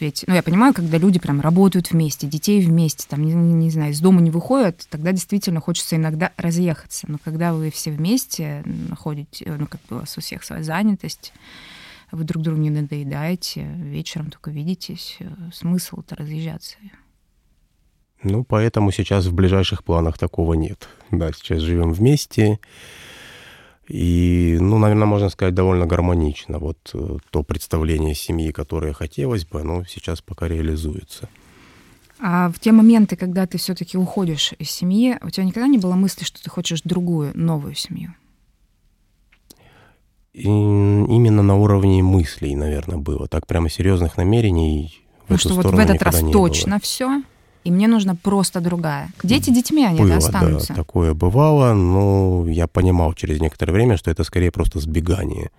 ведь, 0.00 0.24
ну, 0.26 0.34
я 0.34 0.42
понимаю, 0.42 0.74
когда 0.74 0.98
люди 0.98 1.20
прям 1.20 1.40
работают 1.40 1.92
вместе, 1.92 2.26
детей 2.26 2.60
вместе, 2.66 3.06
там, 3.08 3.24
не, 3.24 3.32
не- 3.32 3.70
знаю, 3.70 3.92
из 3.92 4.00
дома 4.00 4.20
не 4.20 4.32
выходят, 4.32 4.88
тогда 4.90 5.12
действительно 5.12 5.60
хочется 5.60 5.94
иногда 5.94 6.32
разъехаться. 6.36 7.06
Но 7.08 7.18
когда 7.22 7.54
вы 7.54 7.70
все 7.70 7.92
вместе 7.92 8.64
находите, 8.66 9.54
ну, 9.56 9.68
как 9.68 9.80
бы 9.88 9.94
у 9.94 10.00
вас 10.00 10.18
у 10.18 10.20
всех 10.20 10.42
своя 10.42 10.64
занятость, 10.64 11.32
вы 12.10 12.24
друг 12.24 12.42
другу 12.42 12.58
не 12.58 12.70
надоедаете, 12.70 13.62
вечером 13.62 14.32
только 14.32 14.50
видитесь, 14.50 15.18
э, 15.20 15.26
смысл-то 15.54 16.16
разъезжаться. 16.16 16.74
Ну, 18.24 18.42
поэтому 18.42 18.90
сейчас 18.90 19.26
в 19.26 19.32
ближайших 19.32 19.84
планах 19.84 20.18
такого 20.18 20.54
нет. 20.54 20.88
Да, 21.12 21.30
сейчас 21.32 21.60
живем 21.60 21.92
вместе. 21.92 22.58
И, 23.92 24.56
ну, 24.58 24.78
наверное, 24.78 25.06
можно 25.06 25.28
сказать, 25.28 25.52
довольно 25.52 25.84
гармонично. 25.84 26.58
Вот 26.58 26.78
э, 26.94 27.18
то 27.30 27.42
представление 27.42 28.14
семьи, 28.14 28.50
которое 28.50 28.94
хотелось 28.94 29.44
бы, 29.44 29.60
оно 29.60 29.84
сейчас 29.84 30.22
пока 30.22 30.48
реализуется. 30.48 31.28
А 32.18 32.48
в 32.48 32.58
те 32.58 32.72
моменты, 32.72 33.16
когда 33.16 33.46
ты 33.46 33.58
все-таки 33.58 33.98
уходишь 33.98 34.54
из 34.58 34.70
семьи, 34.70 35.18
у 35.20 35.28
тебя 35.28 35.44
никогда 35.44 35.66
не 35.66 35.76
было 35.76 35.94
мысли, 35.94 36.24
что 36.24 36.42
ты 36.42 36.48
хочешь 36.48 36.80
другую, 36.82 37.32
новую 37.34 37.74
семью? 37.74 38.14
И 40.32 40.44
именно 40.44 41.42
на 41.42 41.56
уровне 41.56 42.02
мыслей, 42.02 42.56
наверное, 42.56 42.96
было. 42.96 43.28
Так 43.28 43.46
прямо 43.46 43.68
серьезных 43.68 44.16
намерений 44.16 45.04
в 45.26 45.30
Ну, 45.30 45.36
эту 45.36 45.48
что 45.50 45.54
вот 45.54 45.66
в 45.66 45.78
этот 45.78 46.00
раз 46.00 46.22
точно 46.32 46.80
все, 46.80 47.22
и 47.64 47.70
мне 47.70 47.88
нужна 47.88 48.14
просто 48.14 48.60
другая. 48.60 49.10
Дети 49.22 49.50
детьми, 49.50 49.84
они 49.84 50.00
было, 50.00 50.16
останутся. 50.16 50.68
да, 50.68 50.74
такое 50.74 51.14
бывало, 51.14 51.74
но 51.74 52.46
я 52.48 52.66
понимал 52.66 53.14
через 53.14 53.40
некоторое 53.40 53.72
время, 53.72 53.96
что 53.96 54.10
это 54.10 54.24
скорее 54.24 54.50
просто 54.50 54.80
сбегание. 54.80 55.50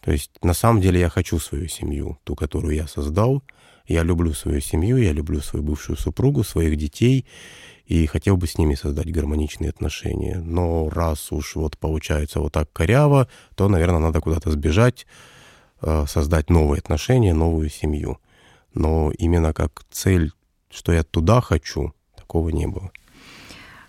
То 0.00 0.12
есть 0.12 0.30
на 0.42 0.54
самом 0.54 0.80
деле 0.80 1.00
я 1.00 1.08
хочу 1.08 1.38
свою 1.38 1.68
семью, 1.68 2.18
ту, 2.24 2.34
которую 2.34 2.74
я 2.74 2.86
создал. 2.86 3.42
Я 3.86 4.02
люблю 4.02 4.32
свою 4.32 4.60
семью, 4.60 4.96
я 4.96 5.12
люблю 5.12 5.40
свою 5.40 5.64
бывшую 5.64 5.96
супругу, 5.98 6.42
своих 6.42 6.76
детей, 6.76 7.26
и 7.86 8.06
хотел 8.06 8.36
бы 8.36 8.46
с 8.46 8.56
ними 8.56 8.74
создать 8.74 9.12
гармоничные 9.12 9.70
отношения. 9.70 10.40
Но 10.42 10.88
раз 10.88 11.32
уж 11.32 11.56
вот 11.56 11.76
получается 11.76 12.40
вот 12.40 12.52
так 12.52 12.72
коряво, 12.72 13.28
то, 13.56 13.68
наверное, 13.68 13.98
надо 13.98 14.20
куда-то 14.20 14.50
сбежать, 14.50 15.06
э, 15.82 16.06
создать 16.08 16.48
новые 16.48 16.78
отношения, 16.78 17.34
новую 17.34 17.68
семью. 17.68 18.18
Но 18.72 19.12
именно 19.18 19.52
как 19.52 19.84
цель, 19.90 20.32
что 20.74 20.92
я 20.92 21.04
туда 21.04 21.40
хочу, 21.40 21.94
такого 22.16 22.48
не 22.50 22.66
было. 22.66 22.90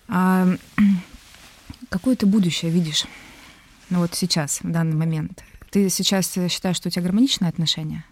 А 0.07 0.47
какое 1.89 2.15
ты 2.15 2.25
будущее 2.25 2.71
видишь? 2.71 3.05
Ну 3.89 3.99
вот 3.99 4.13
сейчас, 4.13 4.61
в 4.61 4.71
данный 4.71 4.95
момент. 4.95 5.43
Ты 5.71 5.89
сейчас 5.89 6.31
считаешь, 6.49 6.77
что 6.77 6.87
у 6.87 6.91
тебя 6.91 7.03
гармоничные 7.03 7.49
отношения? 7.49 8.05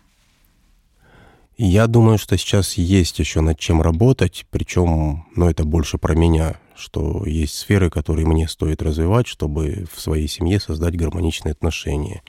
Я 1.55 1.85
думаю, 1.85 2.17
что 2.17 2.35
сейчас 2.37 2.73
есть 2.73 3.19
еще 3.19 3.41
над 3.41 3.59
чем 3.59 3.81
работать, 3.81 4.45
причем, 4.49 5.27
ну, 5.35 5.47
это 5.47 5.63
больше 5.65 5.99
про 5.99 6.15
меня, 6.15 6.59
что 6.75 7.25
есть 7.25 7.55
сферы, 7.55 7.91
которые 7.91 8.25
мне 8.25 8.47
стоит 8.47 8.81
развивать, 8.81 9.27
чтобы 9.27 9.85
в 9.93 10.01
своей 10.01 10.27
семье 10.27 10.59
создать 10.59 10.97
гармоничные 10.97 11.51
отношения. 11.51 12.23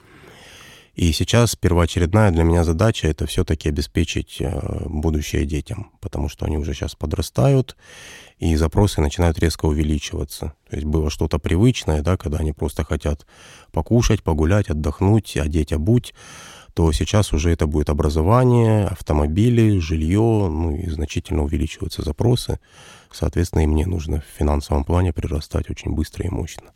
И 0.95 1.11
сейчас 1.13 1.57
первоочередная 1.57 2.31
для 2.31 2.45
меня 2.45 2.63
задача 2.63 3.09
это 3.09 3.27
все-таки 3.27 3.69
обеспечить 3.69 4.37
э, 4.41 4.87
будущее 4.87 5.45
детям, 5.45 5.91
потому 6.01 6.29
что 6.29 6.47
они 6.47 6.57
уже 6.57 6.73
сейчас 6.73 6.95
подрастают, 6.95 7.77
и 8.39 8.55
запросы 8.55 9.01
начинают 9.01 9.39
резко 9.39 9.67
увеличиваться. 9.67 10.55
То 10.71 10.77
есть 10.77 10.87
было 10.87 11.11
что-то 11.11 11.39
привычное, 11.39 12.03
да, 12.03 12.17
когда 12.17 12.39
они 12.39 12.53
просто 12.53 12.85
хотят 12.85 13.27
покушать, 13.73 14.23
погулять, 14.23 14.71
отдохнуть, 14.71 15.37
одеть, 15.37 15.73
обуть, 15.73 16.15
то 16.75 16.91
сейчас 16.93 17.33
уже 17.33 17.51
это 17.51 17.67
будет 17.67 17.89
образование, 17.91 18.87
автомобили, 18.87 19.79
жилье, 19.79 20.49
ну 20.51 20.77
и 20.77 20.89
значительно 20.91 21.43
увеличиваются 21.45 22.03
запросы. 22.03 22.59
Соответственно, 23.15 23.63
и 23.63 23.67
мне 23.67 23.87
нужно 23.87 24.21
в 24.21 24.39
финансовом 24.39 24.83
плане 24.83 25.13
прирастать 25.13 25.71
очень 25.71 25.93
быстро 25.93 26.27
и 26.27 26.31
мощно. 26.31 26.73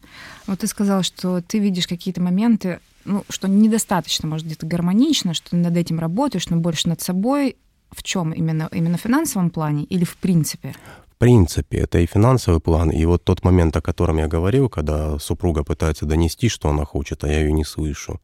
Вот 0.46 0.60
ты 0.60 0.68
сказал, 0.68 1.02
что 1.02 1.42
ты 1.42 1.58
видишь 1.58 1.88
какие-то 1.88 2.22
моменты, 2.22 2.78
ну, 3.04 3.24
что 3.28 3.48
недостаточно, 3.48 4.28
может, 4.28 4.46
где-то 4.46 4.64
гармонично, 4.64 5.34
что 5.34 5.56
над 5.56 5.76
этим 5.76 5.98
работаешь, 5.98 6.48
но 6.48 6.56
больше 6.58 6.88
над 6.88 7.00
собой. 7.00 7.56
В 7.90 8.02
чем 8.04 8.32
именно? 8.32 8.68
Именно 8.70 8.98
в 8.98 9.00
финансовом 9.00 9.50
плане 9.50 9.82
или 9.84 10.04
в 10.04 10.16
принципе? 10.16 10.74
В 11.10 11.16
принципе, 11.16 11.78
это 11.78 11.98
и 11.98 12.06
финансовый 12.06 12.60
план, 12.60 12.90
и 12.90 13.04
вот 13.04 13.24
тот 13.24 13.42
момент, 13.42 13.76
о 13.76 13.80
котором 13.80 14.18
я 14.18 14.28
говорил, 14.28 14.68
когда 14.68 15.18
супруга 15.18 15.64
пытается 15.64 16.06
донести, 16.06 16.48
что 16.48 16.68
она 16.68 16.84
хочет, 16.84 17.24
а 17.24 17.28
я 17.28 17.40
ее 17.40 17.52
не 17.52 17.64
слышу. 17.64 18.20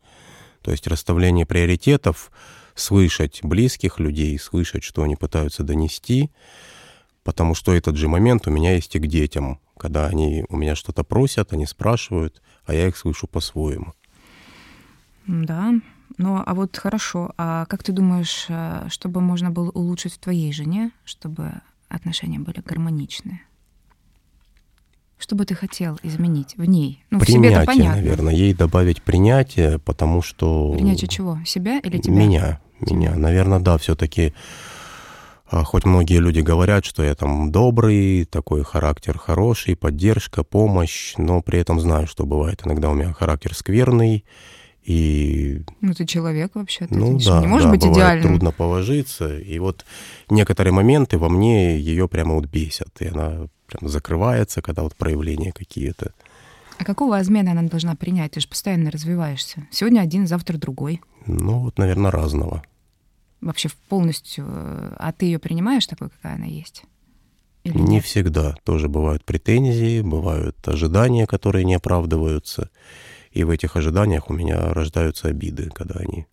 То 0.62 0.70
есть 0.70 0.87
расставление 0.87 1.46
приоритетов, 1.46 2.31
слышать 2.77 3.40
близких 3.42 3.98
людей, 3.98 4.38
слышать, 4.38 4.85
что 4.85 5.03
они 5.03 5.16
пытаются 5.16 5.64
донести, 5.64 6.31
потому 7.25 7.55
что 7.55 7.75
этот 7.75 7.97
же 7.97 8.07
момент 8.07 8.47
у 8.47 8.51
меня 8.51 8.75
есть 8.75 8.95
и 8.95 8.99
к 8.99 9.07
детям, 9.07 9.59
когда 9.77 10.07
они 10.07 10.45
у 10.49 10.57
меня 10.57 10.77
что-то 10.77 11.03
просят, 11.03 11.53
они 11.53 11.67
спрашивают, 11.67 12.43
а 12.67 12.75
я 12.75 12.87
их 12.87 12.97
слышу 12.97 13.27
по-своему. 13.27 13.95
Да, 15.27 15.73
ну 16.19 16.43
а 16.45 16.55
вот 16.55 16.77
хорошо, 16.77 17.33
а 17.39 17.65
как 17.67 17.83
ты 17.83 17.93
думаешь, 17.93 18.47
э, 18.49 18.87
чтобы 18.91 19.21
можно 19.21 19.51
было 19.51 19.71
улучшить 19.71 20.13
в 20.13 20.19
твоей 20.19 20.53
жене, 20.53 20.93
чтобы 21.05 21.51
отношения 21.89 22.39
были 22.39 22.61
гармоничные? 22.61 23.41
Что 25.17 25.37
бы 25.37 25.47
ты 25.47 25.55
хотел 25.55 25.99
изменить 26.03 26.57
в 26.59 26.65
ней? 26.65 27.03
Ну, 27.11 27.19
принятие, 27.21 27.51
в 27.51 27.63
себе 27.63 27.67
понятно. 27.67 27.97
наверное. 28.03 28.35
Ей 28.35 28.53
добавить 28.53 29.01
принятие, 29.03 29.79
потому 29.79 30.21
что... 30.21 30.75
Принятие 30.75 31.09
чего? 31.09 31.39
Себя 31.47 31.79
или 31.79 31.99
тебя? 31.99 32.15
Меня. 32.15 32.61
Меня. 32.81 33.15
Наверное, 33.17 33.61
да, 33.61 33.79
все-таки 33.79 34.35
хоть 35.50 35.85
многие 35.85 36.18
люди 36.18 36.40
говорят, 36.40 36.85
что 36.85 37.02
я 37.02 37.14
там 37.14 37.52
добрый, 37.52 38.24
такой 38.24 38.64
характер 38.64 39.18
хороший, 39.18 39.76
поддержка, 39.76 40.42
помощь, 40.42 41.14
но 41.16 41.42
при 41.42 41.59
этом 41.59 41.80
знаю, 41.80 42.07
что 42.07 42.26
бывает 42.26 42.62
иногда 42.64 42.90
у 42.90 42.94
меня 42.94 43.12
характер 43.12 43.54
скверный, 43.54 44.24
и... 44.85 45.62
Ну, 45.80 45.94
ты 45.94 46.04
человек 46.04 46.52
вообще, 46.54 46.87
ты 46.87 46.94
ну, 46.94 47.18
да, 47.18 47.40
не 47.40 47.46
можешь 47.46 47.64
да, 47.64 47.70
быть 47.70 47.80
бывает 47.80 47.96
идеальным. 47.96 48.28
трудно 48.28 48.52
положиться, 48.52 49.38
и 49.38 49.59
вот 49.59 49.85
некоторые 50.28 50.72
моменты 50.74 51.16
во 51.16 51.28
мне 51.28 51.78
ее 51.78 52.07
прямо 52.07 52.35
вот 52.35 52.46
бесят, 52.46 53.00
и 53.00 53.07
она 53.07 53.46
прям 53.66 53.88
закрывается, 53.88 54.61
когда 54.61 54.83
вот 54.83 54.94
проявления 54.94 55.52
какие-то. 55.52 56.12
А 56.78 56.85
какого 56.85 57.20
измена 57.22 57.52
она 57.52 57.62
должна 57.62 57.94
принять? 57.94 58.33
Ты 58.33 58.40
же 58.40 58.48
постоянно 58.48 58.90
развиваешься. 58.90 59.66
Сегодня 59.70 60.00
один, 60.00 60.26
завтра 60.26 60.59
другой. 60.59 61.00
Ну, 61.26 61.61
вот, 61.61 61.78
наверное, 61.78 62.11
разного. 62.11 62.62
Вообще 63.44 63.68
полностью. 63.88 64.46
А 64.48 65.12
ты 65.12 65.26
ее 65.26 65.38
принимаешь 65.38 65.87
такой, 65.87 66.09
какая 66.09 66.37
она 66.37 66.46
есть? 66.46 66.85
Или 67.62 67.76
не 67.78 67.96
нет? 67.96 68.04
всегда. 68.04 68.54
Тоже 68.64 68.88
бывают 68.88 69.24
претензии, 69.24 70.00
бывают 70.00 70.57
ожидания, 70.66 71.26
которые 71.26 71.64
не 71.64 71.74
оправдываются. 71.74 72.70
И 73.33 73.44
в 73.44 73.50
этих 73.50 73.76
ожиданиях 73.76 74.30
у 74.30 74.33
меня 74.33 74.72
рождаются 74.72 75.28
обиды, 75.28 75.70
когда 75.74 76.00
они 76.00 76.26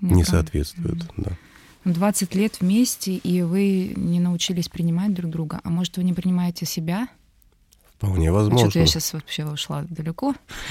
Неправда. 0.00 0.16
не 0.16 0.24
соответствуют. 0.24 1.04
Mm-hmm. 1.04 1.36
Да. 1.84 1.92
20 1.92 2.34
лет 2.34 2.60
вместе, 2.60 3.14
и 3.14 3.42
вы 3.42 3.92
не 3.94 4.18
научились 4.18 4.68
принимать 4.68 5.14
друг 5.14 5.30
друга. 5.30 5.60
А 5.62 5.70
может, 5.70 5.96
вы 5.98 6.04
не 6.04 6.14
принимаете 6.14 6.66
себя? 6.66 7.08
Вполне 7.98 8.32
возможно. 8.32 8.70
Что-то 8.70 8.78
я 8.80 8.86
сейчас 8.86 9.12
вообще 9.12 9.46
ушла 9.46 9.84
далеко. 9.88 10.34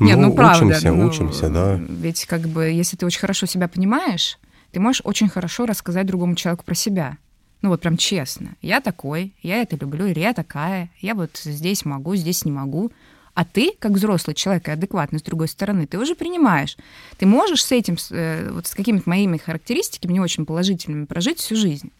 Нет, 0.00 0.18
ну, 0.18 0.28
ну 0.28 0.34
правда. 0.34 0.66
Учимся, 0.66 0.92
ну, 0.92 1.06
учимся, 1.06 1.48
да. 1.50 1.74
Ведь 1.76 2.26
как 2.26 2.42
бы, 2.42 2.64
если 2.64 2.96
ты 2.96 3.06
очень 3.06 3.20
хорошо 3.20 3.46
себя 3.46 3.68
понимаешь, 3.68 4.38
ты 4.70 4.80
можешь 4.80 5.02
очень 5.04 5.28
хорошо 5.28 5.66
рассказать 5.66 6.06
другому 6.06 6.34
человеку 6.34 6.64
про 6.64 6.74
себя. 6.74 7.18
Ну 7.62 7.70
вот 7.70 7.80
прям 7.80 7.96
честно. 7.96 8.54
Я 8.62 8.80
такой, 8.80 9.34
я 9.42 9.62
это 9.62 9.76
люблю, 9.76 10.06
или 10.06 10.20
я 10.20 10.32
такая, 10.32 10.90
я 11.00 11.14
вот 11.14 11.36
здесь 11.42 11.84
могу, 11.84 12.14
здесь 12.14 12.44
не 12.44 12.52
могу. 12.52 12.92
А 13.34 13.44
ты, 13.44 13.72
как 13.78 13.92
взрослый 13.92 14.34
человек 14.34 14.68
и 14.68 14.70
адекватный, 14.70 15.18
с 15.18 15.22
другой 15.22 15.48
стороны, 15.48 15.86
ты 15.86 15.98
уже 15.98 16.14
принимаешь. 16.14 16.76
Ты 17.18 17.26
можешь 17.26 17.64
с 17.64 17.72
этим, 17.72 17.96
э, 18.10 18.50
вот 18.50 18.66
с 18.66 18.74
какими-то 18.74 19.08
моими 19.08 19.36
характеристиками, 19.36 20.14
не 20.14 20.20
очень 20.20 20.46
положительными, 20.46 21.04
прожить 21.04 21.40
всю 21.40 21.54
жизнь. 21.54 21.90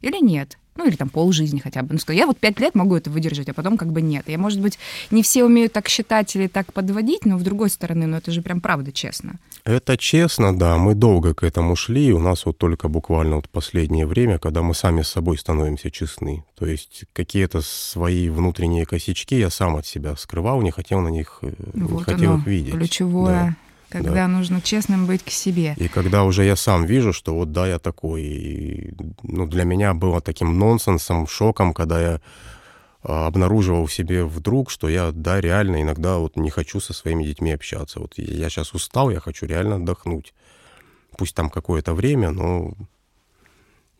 Или 0.00 0.24
нет? 0.24 0.56
Ну 0.76 0.86
или 0.86 0.96
там 0.96 1.08
полжизни 1.08 1.58
хотя 1.58 1.82
бы. 1.82 1.94
Ну, 1.94 1.98
сказать, 1.98 2.18
я 2.18 2.26
вот 2.26 2.38
пять 2.38 2.60
лет 2.60 2.74
могу 2.74 2.96
это 2.96 3.10
выдержать, 3.10 3.48
а 3.48 3.54
потом 3.54 3.76
как 3.76 3.92
бы 3.92 4.02
нет. 4.02 4.24
Я, 4.28 4.38
может 4.38 4.60
быть, 4.60 4.78
не 5.10 5.22
все 5.22 5.44
умеют 5.44 5.72
так 5.72 5.88
считать 5.88 6.34
или 6.36 6.46
так 6.46 6.72
подводить, 6.72 7.24
но 7.26 7.36
в 7.36 7.42
другой 7.42 7.70
стороны, 7.70 8.06
ну 8.06 8.16
это 8.16 8.30
же 8.30 8.42
прям 8.42 8.60
правда 8.60 8.92
честно. 8.92 9.36
Это 9.64 9.96
честно, 9.96 10.56
да. 10.56 10.76
Мы 10.78 10.94
долго 10.94 11.34
к 11.34 11.42
этому 11.42 11.76
шли. 11.76 12.12
У 12.12 12.18
нас 12.18 12.46
вот 12.46 12.58
только 12.58 12.88
буквально 12.88 13.36
вот 13.36 13.48
последнее 13.48 14.06
время, 14.06 14.38
когда 14.38 14.62
мы 14.62 14.74
сами 14.74 15.02
с 15.02 15.08
собой 15.08 15.38
становимся 15.38 15.90
честны. 15.90 16.44
То 16.58 16.66
есть 16.66 17.04
какие-то 17.12 17.62
свои 17.62 18.28
внутренние 18.28 18.86
косячки 18.86 19.36
я 19.36 19.50
сам 19.50 19.76
от 19.76 19.86
себя 19.86 20.16
скрывал, 20.16 20.62
не 20.62 20.70
хотел 20.70 21.00
на 21.00 21.08
них, 21.08 21.38
э, 21.42 21.52
вот 21.74 21.98
не 21.98 22.02
хотел 22.04 22.32
оно, 22.32 22.40
их 22.40 22.46
видеть. 22.46 22.74
Ключевое. 22.74 23.32
Да 23.32 23.65
когда 23.88 24.12
да. 24.12 24.28
нужно 24.28 24.60
честным 24.60 25.06
быть 25.06 25.22
к 25.22 25.30
себе. 25.30 25.74
И 25.78 25.88
когда 25.88 26.24
уже 26.24 26.44
я 26.44 26.56
сам 26.56 26.84
вижу, 26.84 27.12
что 27.12 27.34
вот 27.34 27.52
да, 27.52 27.66
я 27.66 27.78
такой. 27.78 28.22
И, 28.22 28.94
ну, 29.22 29.46
для 29.46 29.64
меня 29.64 29.94
было 29.94 30.20
таким 30.20 30.58
нонсенсом, 30.58 31.26
шоком, 31.26 31.72
когда 31.72 32.00
я 32.00 32.20
а, 33.02 33.26
обнаруживал 33.26 33.86
в 33.86 33.92
себе 33.92 34.24
вдруг, 34.24 34.70
что 34.70 34.88
я, 34.88 35.12
да, 35.12 35.40
реально 35.40 35.82
иногда 35.82 36.18
вот 36.18 36.36
не 36.36 36.50
хочу 36.50 36.80
со 36.80 36.92
своими 36.92 37.24
детьми 37.24 37.52
общаться. 37.52 38.00
Вот 38.00 38.14
я 38.16 38.48
сейчас 38.50 38.74
устал, 38.74 39.10
я 39.10 39.20
хочу 39.20 39.46
реально 39.46 39.76
отдохнуть. 39.76 40.34
Пусть 41.16 41.34
там 41.34 41.48
какое-то 41.48 41.94
время, 41.94 42.30
но 42.30 42.74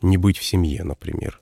не 0.03 0.17
быть 0.17 0.39
в 0.39 0.45
семье, 0.45 0.83
например. 0.85 1.41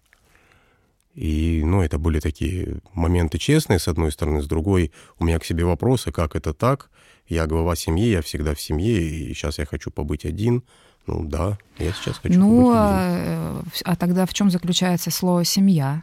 И, 1.14 1.62
ну, 1.64 1.82
это 1.82 1.98
были 1.98 2.18
такие 2.20 2.80
моменты 2.92 3.38
честные, 3.38 3.78
с 3.78 3.88
одной 3.88 4.10
стороны, 4.10 4.42
с 4.42 4.46
другой 4.46 4.92
у 5.18 5.24
меня 5.24 5.38
к 5.38 5.44
себе 5.44 5.64
вопросы, 5.64 6.10
как 6.10 6.34
это 6.34 6.52
так, 6.52 6.90
я 7.28 7.46
глава 7.46 7.76
семьи, 7.76 8.08
я 8.10 8.20
всегда 8.20 8.54
в 8.54 8.60
семье, 8.60 9.00
и 9.00 9.32
сейчас 9.32 9.58
я 9.58 9.66
хочу 9.66 9.90
побыть 9.90 10.24
один. 10.24 10.62
Ну 11.06 11.24
да, 11.24 11.58
я 11.78 11.92
сейчас 11.92 12.18
хочу 12.18 12.38
ну, 12.38 12.46
побыть 12.48 12.76
один. 12.76 13.54
Ну, 13.54 13.64
а 13.84 13.96
тогда 13.96 14.26
в 14.26 14.34
чем 14.34 14.50
заключается 14.50 15.10
слово 15.10 15.44
«семья»? 15.44 16.02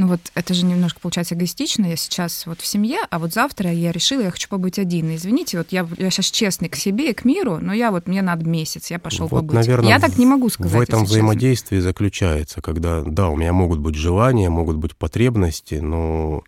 Ну 0.00 0.06
вот 0.06 0.20
это 0.34 0.54
же 0.54 0.64
немножко 0.64 0.98
получается 0.98 1.34
эгоистично. 1.34 1.84
Я 1.84 1.96
сейчас 1.96 2.46
вот 2.46 2.62
в 2.62 2.66
семье, 2.66 3.00
а 3.10 3.18
вот 3.18 3.34
завтра 3.34 3.70
я 3.70 3.92
решила, 3.92 4.22
я 4.22 4.30
хочу 4.30 4.48
побыть 4.48 4.78
один. 4.78 5.14
извините, 5.14 5.58
вот 5.58 5.72
я, 5.72 5.86
я 5.98 6.10
сейчас 6.10 6.30
честный 6.30 6.70
к 6.70 6.76
себе 6.76 7.10
и 7.10 7.12
к 7.12 7.26
миру, 7.26 7.58
но 7.60 7.74
я 7.74 7.90
вот, 7.90 8.08
мне 8.08 8.22
надо 8.22 8.46
месяц, 8.46 8.90
я 8.90 8.98
пошел 8.98 9.26
вот, 9.26 9.40
побыть. 9.40 9.52
Наверное, 9.52 9.90
я 9.90 10.00
так 10.00 10.16
не 10.16 10.24
могу 10.24 10.48
сказать. 10.48 10.72
В 10.72 10.80
этом 10.80 11.04
взаимодействии 11.04 11.76
честно. 11.76 11.90
заключается, 11.90 12.62
когда, 12.62 13.02
да, 13.02 13.28
у 13.28 13.36
меня 13.36 13.52
могут 13.52 13.80
быть 13.80 13.94
желания, 13.94 14.48
могут 14.48 14.78
быть 14.78 14.96
потребности, 14.96 15.74
но 15.74 16.44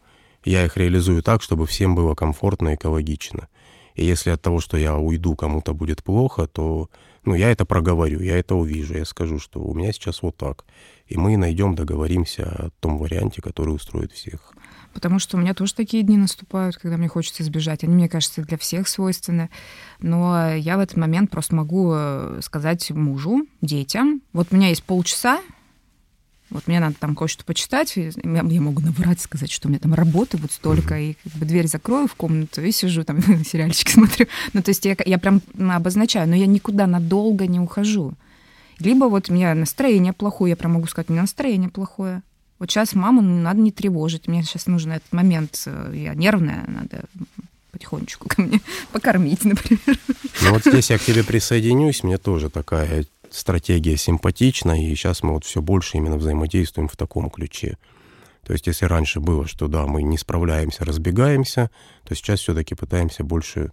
я 0.46 0.64
их 0.64 0.78
реализую 0.78 1.22
так, 1.22 1.42
чтобы 1.42 1.66
всем 1.66 1.94
было 1.94 2.14
комфортно 2.14 2.70
и 2.70 2.76
экологично. 2.76 3.48
И 3.94 4.02
если 4.02 4.30
от 4.30 4.40
того, 4.40 4.60
что 4.60 4.78
я 4.78 4.96
уйду, 4.96 5.36
кому-то 5.36 5.74
будет 5.74 6.02
плохо, 6.02 6.46
то 6.46 6.88
ну, 7.24 7.34
я 7.34 7.50
это 7.50 7.64
проговорю, 7.64 8.20
я 8.20 8.38
это 8.38 8.54
увижу, 8.54 8.94
я 8.94 9.04
скажу, 9.04 9.38
что 9.38 9.60
у 9.60 9.74
меня 9.74 9.92
сейчас 9.92 10.22
вот 10.22 10.38
так. 10.38 10.64
И 11.12 11.18
мы 11.18 11.36
найдем, 11.36 11.74
договоримся 11.74 12.44
о 12.44 12.70
том 12.80 12.96
варианте, 12.96 13.42
который 13.42 13.74
устроит 13.74 14.12
всех. 14.12 14.54
Потому 14.94 15.18
что 15.18 15.36
у 15.36 15.40
меня 15.40 15.52
тоже 15.52 15.74
такие 15.74 16.02
дни 16.02 16.16
наступают, 16.16 16.76
когда 16.76 16.96
мне 16.96 17.08
хочется 17.08 17.42
избежать. 17.42 17.84
Они, 17.84 17.94
мне 17.94 18.08
кажется, 18.08 18.40
для 18.40 18.56
всех 18.56 18.88
свойственны. 18.88 19.50
Но 20.00 20.54
я 20.54 20.78
в 20.78 20.80
этот 20.80 20.96
момент 20.96 21.30
просто 21.30 21.54
могу 21.54 21.92
э, 21.94 22.40
сказать 22.42 22.90
мужу, 22.92 23.46
детям, 23.60 24.22
вот 24.32 24.48
у 24.50 24.56
меня 24.56 24.68
есть 24.68 24.84
полчаса, 24.84 25.42
вот 26.48 26.66
мне 26.66 26.80
надо 26.80 26.94
там 26.98 27.14
кое-что 27.14 27.44
почитать, 27.44 27.94
я, 27.96 28.10
я 28.24 28.60
могу 28.60 28.80
наврать, 28.80 29.20
сказать, 29.20 29.50
что 29.50 29.68
у 29.68 29.70
меня 29.70 29.80
там 29.80 29.92
работы 29.92 30.38
вот 30.38 30.52
столько, 30.52 30.98
и 30.98 31.14
как 31.24 31.32
бы 31.34 31.44
дверь 31.44 31.66
закрою 31.66 32.06
в 32.06 32.14
комнату 32.14 32.62
и 32.62 32.72
сижу 32.72 33.04
там, 33.04 33.20
сериальчики 33.44 33.90
смотрю. 33.90 34.26
Ну, 34.54 34.62
то 34.62 34.70
есть 34.70 34.84
я, 34.86 34.96
я 35.04 35.18
прям 35.18 35.42
обозначаю, 35.58 36.26
но 36.26 36.36
я 36.36 36.46
никуда 36.46 36.86
надолго 36.86 37.46
не 37.46 37.60
ухожу. 37.60 38.14
Либо 38.84 39.04
вот 39.04 39.30
у 39.30 39.32
меня 39.32 39.54
настроение 39.54 40.12
плохое, 40.12 40.50
я 40.50 40.56
прям 40.56 40.72
могу 40.72 40.86
сказать, 40.86 41.08
у 41.08 41.12
меня 41.12 41.22
настроение 41.22 41.70
плохое. 41.70 42.22
Вот 42.58 42.70
сейчас 42.70 42.94
маму 42.94 43.22
надо 43.22 43.60
не 43.60 43.72
тревожить, 43.72 44.28
мне 44.28 44.42
сейчас 44.42 44.66
нужен 44.66 44.92
этот 44.92 45.12
момент, 45.12 45.60
э, 45.66 45.92
я 45.94 46.14
нервная, 46.14 46.64
надо 46.68 47.04
потихонечку 47.72 48.28
ко 48.28 48.42
мне 48.42 48.60
покормить, 48.92 49.44
например. 49.44 49.98
Ну 50.42 50.52
вот 50.52 50.64
здесь 50.64 50.90
я 50.90 50.98
к 50.98 51.02
тебе 51.02 51.24
присоединюсь, 51.24 52.04
мне 52.04 52.18
тоже 52.18 52.50
такая 52.50 53.04
стратегия 53.30 53.96
симпатична, 53.96 54.80
и 54.80 54.94
сейчас 54.94 55.22
мы 55.22 55.32
вот 55.32 55.44
все 55.44 55.60
больше 55.60 55.96
именно 55.96 56.16
взаимодействуем 56.16 56.88
в 56.88 56.96
таком 56.96 57.30
ключе. 57.30 57.78
То 58.44 58.52
есть 58.52 58.66
если 58.66 58.86
раньше 58.86 59.20
было, 59.20 59.46
что 59.46 59.68
да, 59.68 59.86
мы 59.86 60.02
не 60.02 60.18
справляемся, 60.18 60.84
разбегаемся, 60.84 61.70
то 62.04 62.14
сейчас 62.14 62.40
все-таки 62.40 62.74
пытаемся 62.74 63.24
больше 63.24 63.72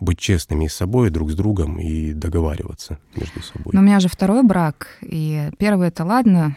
быть 0.00 0.18
честными 0.18 0.66
с 0.66 0.74
собой, 0.74 1.10
друг 1.10 1.30
с 1.30 1.34
другом 1.34 1.78
и 1.78 2.12
договариваться 2.12 2.98
между 3.16 3.42
собой. 3.42 3.70
Но 3.72 3.80
у 3.80 3.82
меня 3.82 4.00
же 4.00 4.08
второй 4.08 4.42
брак, 4.42 4.98
и 5.02 5.50
первый 5.58 5.88
это 5.88 6.04
ладно, 6.04 6.56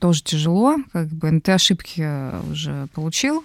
тоже 0.00 0.22
тяжело, 0.22 0.76
как 0.92 1.08
бы, 1.08 1.30
но 1.30 1.40
ты 1.40 1.52
ошибки 1.52 2.50
уже 2.50 2.88
получил, 2.94 3.44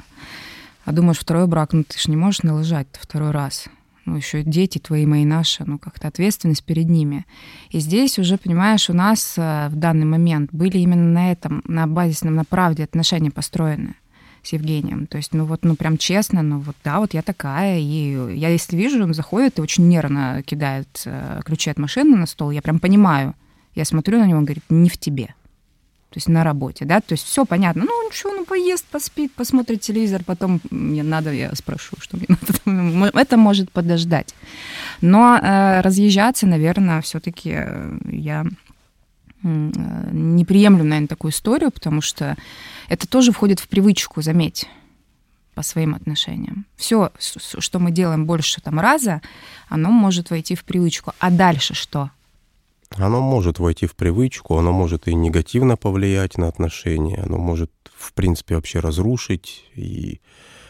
а 0.86 0.92
думаешь, 0.92 1.20
второй 1.20 1.48
брак, 1.48 1.74
ну 1.74 1.84
ты 1.84 2.00
же 2.00 2.10
не 2.10 2.18
можешь 2.18 2.44
налажать 2.44 2.88
второй 2.94 3.32
раз 3.32 3.68
ну, 4.06 4.16
еще 4.16 4.44
дети 4.44 4.78
твои, 4.78 5.06
мои, 5.06 5.26
наши, 5.26 5.64
ну, 5.66 5.80
как-то 5.80 6.08
ответственность 6.08 6.64
перед 6.64 6.88
ними. 6.88 7.26
И 7.72 7.80
здесь 7.80 8.20
уже, 8.20 8.38
понимаешь, 8.38 8.90
у 8.90 8.94
нас 8.94 9.34
э, 9.38 9.68
в 9.70 9.76
данный 9.76 10.06
момент 10.06 10.52
были 10.54 10.78
именно 10.78 11.12
на 11.12 11.32
этом, 11.32 11.64
на 11.66 11.88
базисном, 11.88 12.36
на 12.36 12.46
правде 12.46 12.84
отношения 12.84 13.32
построены 13.32 13.96
с 14.46 14.54
Евгением. 14.54 15.08
То 15.08 15.18
есть, 15.18 15.34
ну 15.34 15.46
вот, 15.46 15.64
ну 15.64 15.76
прям 15.76 15.98
честно, 15.98 16.42
ну 16.42 16.60
вот 16.60 16.76
да, 16.84 17.00
вот 17.00 17.14
я 17.14 17.22
такая, 17.22 17.80
и 17.80 18.38
я 18.38 18.50
если 18.50 18.78
вижу, 18.78 19.04
он 19.04 19.14
заходит 19.14 19.58
и 19.58 19.62
очень 19.62 19.88
нервно 19.88 20.44
кидает 20.46 21.02
э, 21.06 21.42
ключи 21.44 21.72
от 21.72 21.80
машины 21.80 22.16
на 22.16 22.26
стол, 22.26 22.52
я 22.52 22.62
прям 22.62 22.80
понимаю. 22.80 23.34
Я 23.74 23.86
смотрю 23.86 24.20
на 24.20 24.26
него, 24.26 24.38
он 24.38 24.46
говорит, 24.46 24.64
не 24.70 24.90
в 24.90 24.98
тебе. 24.98 25.28
то 26.10 26.18
есть 26.18 26.30
на 26.30 26.44
работе, 26.44 26.86
да, 26.86 27.02
то 27.02 27.14
есть 27.14 27.26
все 27.26 27.44
понятно, 27.46 27.84
ну 27.84 28.12
что, 28.12 28.32
ну 28.32 28.46
поест, 28.46 28.86
поспит, 28.86 29.34
посмотрит 29.34 29.82
телевизор, 29.82 30.24
потом 30.24 30.62
мне 30.72 31.04
надо, 31.04 31.34
я 31.34 31.54
спрошу, 31.56 31.98
что 32.00 32.18
мне 32.18 32.28
надо, 32.66 33.20
это 33.20 33.38
может 33.38 33.72
подождать. 33.72 34.34
Но 35.02 35.38
э, 35.38 35.82
разъезжаться, 35.82 36.48
наверное, 36.48 37.02
все-таки 37.02 37.52
э, 37.54 37.98
я 38.12 38.46
не 39.46 40.44
приемлю, 40.46 40.84
наверное, 40.84 41.08
такую 41.08 41.32
историю, 41.32 41.72
потому 41.72 42.02
что 42.02 42.36
это 42.90 43.08
тоже 43.08 43.32
входит 43.32 43.60
в 43.60 43.68
привычку, 43.68 44.22
заметь 44.22 44.68
по 45.54 45.64
своим 45.64 45.96
отношениям. 45.96 46.66
Все, 46.76 47.12
что 47.18 47.80
мы 47.80 47.92
делаем 47.92 48.26
больше 48.26 48.62
там 48.62 48.80
раза, 48.80 49.22
оно 49.70 49.90
может 49.90 50.30
войти 50.30 50.56
в 50.56 50.64
привычку. 50.64 51.14
А 51.20 51.32
дальше 51.32 51.74
что? 51.74 52.10
Оно 52.98 53.22
может 53.22 53.60
войти 53.60 53.88
в 53.88 53.96
привычку, 53.96 54.58
оно 54.58 54.72
может 54.72 55.08
и 55.08 55.14
негативно 55.14 55.78
повлиять 55.78 56.38
на 56.38 56.48
отношения, 56.48 57.24
оно 57.26 57.38
может, 57.38 57.72
в 57.98 58.14
принципе, 58.14 58.56
вообще 58.56 58.80
разрушить. 58.80 59.66
И 59.76 60.20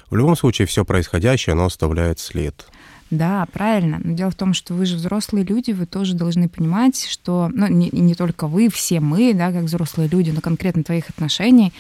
в 0.10 0.16
любом 0.16 0.36
случае 0.36 0.68
все 0.68 0.86
происходящее, 0.86 1.54
оно 1.54 1.66
оставляет 1.66 2.20
след. 2.20 2.68
Да, 3.12 3.46
правильно. 3.52 4.00
Но 4.04 4.14
дело 4.14 4.32
в 4.32 4.36
том, 4.36 4.54
что 4.54 4.74
вы 4.74 4.86
же 4.86 4.96
взрослые 4.96 5.46
люди, 5.46 5.72
вы 5.72 5.86
тоже 5.86 6.16
должны 6.16 6.50
понимать, 6.50 7.06
что, 7.06 7.50
ну, 7.54 7.68
не, 7.68 7.90
не 7.92 8.16
только 8.16 8.48
вы, 8.48 8.70
все 8.70 9.00
мы, 9.00 9.34
да, 9.34 9.52
как 9.52 9.64
взрослые 9.64 10.10
люди, 10.10 10.32
но 10.32 10.42
конкретно 10.42 10.84
твоих 10.84 11.10
отношений, 11.10 11.72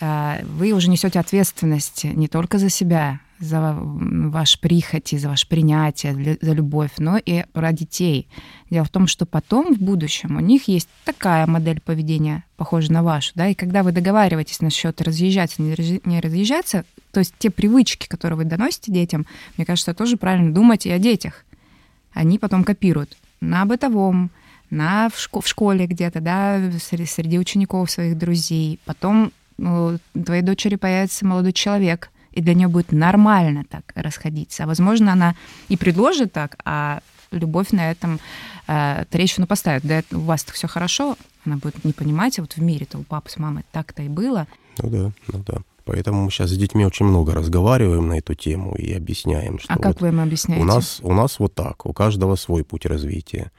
э, 0.00 0.44
вы 0.44 0.72
уже 0.72 0.90
несете 0.90 1.20
ответственность 1.20 2.04
не 2.04 2.28
только 2.28 2.58
за 2.58 2.68
себя, 2.68 3.20
за 3.40 3.76
ваш 3.80 4.60
прихоти, 4.60 5.16
за 5.16 5.28
ваше 5.28 5.48
принятие, 5.48 6.38
за 6.40 6.52
любовь, 6.52 6.90
но 6.98 7.18
и 7.18 7.44
про 7.52 7.72
детей. 7.72 8.28
Дело 8.68 8.84
в 8.84 8.90
том, 8.90 9.06
что 9.06 9.26
потом 9.26 9.74
в 9.74 9.78
будущем 9.78 10.36
у 10.36 10.40
них 10.40 10.68
есть 10.68 10.88
такая 11.04 11.46
модель 11.46 11.80
поведения, 11.80 12.44
похожая 12.56 12.92
на 12.92 13.02
вашу, 13.02 13.32
да, 13.36 13.48
и 13.48 13.54
когда 13.54 13.82
вы 13.82 13.92
договариваетесь 13.92 14.60
насчет 14.60 15.00
разъезжаться, 15.00 15.62
не 15.62 16.20
разъезжаться, 16.20 16.84
то 17.12 17.20
есть 17.20 17.34
те 17.38 17.50
привычки, 17.50 18.06
которые 18.06 18.36
вы 18.36 18.44
доносите 18.44 18.92
детям, 18.92 19.26
мне 19.56 19.64
кажется, 19.64 19.94
тоже 19.94 20.16
правильно 20.16 20.52
думать 20.52 20.86
и 20.86 20.90
о 20.90 20.98
детях. 20.98 21.44
Они 22.12 22.38
потом 22.38 22.64
копируют 22.64 23.16
на 23.40 23.64
бытовом, 23.64 24.30
на 24.70 25.08
в, 25.08 25.14
шко- 25.14 25.42
в 25.42 25.48
школе 25.48 25.86
где-то, 25.86 26.20
да, 26.20 26.60
среди, 26.78 27.38
учеников 27.38 27.90
своих 27.90 28.18
друзей. 28.18 28.80
Потом 28.84 29.32
ну, 29.56 29.98
твоей 30.12 30.42
дочери 30.42 30.76
появится 30.76 31.26
молодой 31.26 31.52
человек, 31.52 32.10
и 32.32 32.42
для 32.42 32.54
нее 32.54 32.68
будет 32.68 32.92
нормально 32.92 33.64
так 33.68 33.92
расходиться. 33.94 34.64
А 34.64 34.66
возможно, 34.66 35.12
она 35.12 35.34
и 35.68 35.76
предложит 35.76 36.32
так, 36.32 36.56
а 36.64 37.00
любовь 37.30 37.70
на 37.72 37.90
этом 37.90 38.20
э, 38.66 39.04
трещину 39.10 39.46
поставит. 39.46 39.82
Да, 39.84 40.02
у 40.12 40.20
вас 40.20 40.44
все 40.44 40.68
хорошо, 40.68 41.16
она 41.44 41.56
будет 41.56 41.84
не 41.84 41.92
понимать, 41.92 42.38
а 42.38 42.42
вот 42.42 42.54
в 42.54 42.62
мире-то 42.62 42.98
у 42.98 43.02
папы 43.02 43.30
с 43.30 43.38
мамой 43.38 43.64
так-то 43.72 44.02
и 44.02 44.08
было. 44.08 44.46
Ну 44.78 44.90
да, 44.90 45.12
ну 45.32 45.44
да. 45.46 45.58
Поэтому 45.88 46.24
мы 46.24 46.30
сейчас 46.30 46.50
с 46.50 46.56
детьми 46.58 46.84
очень 46.84 47.06
много 47.06 47.34
разговариваем 47.34 48.08
на 48.08 48.18
эту 48.18 48.34
тему 48.34 48.74
и 48.74 48.92
объясняем, 48.92 49.58
что 49.58 49.72
а 49.72 49.78
как 49.78 50.02
вы 50.02 50.08
им 50.08 50.20
объясняете? 50.20 50.62
У 50.62 50.66
нас, 50.66 51.00
у 51.02 51.14
нас 51.14 51.38
вот 51.38 51.54
так, 51.54 51.86
у 51.86 51.94
каждого 51.94 52.36
свой 52.36 52.62
путь 52.62 52.84
развития. 52.84 53.50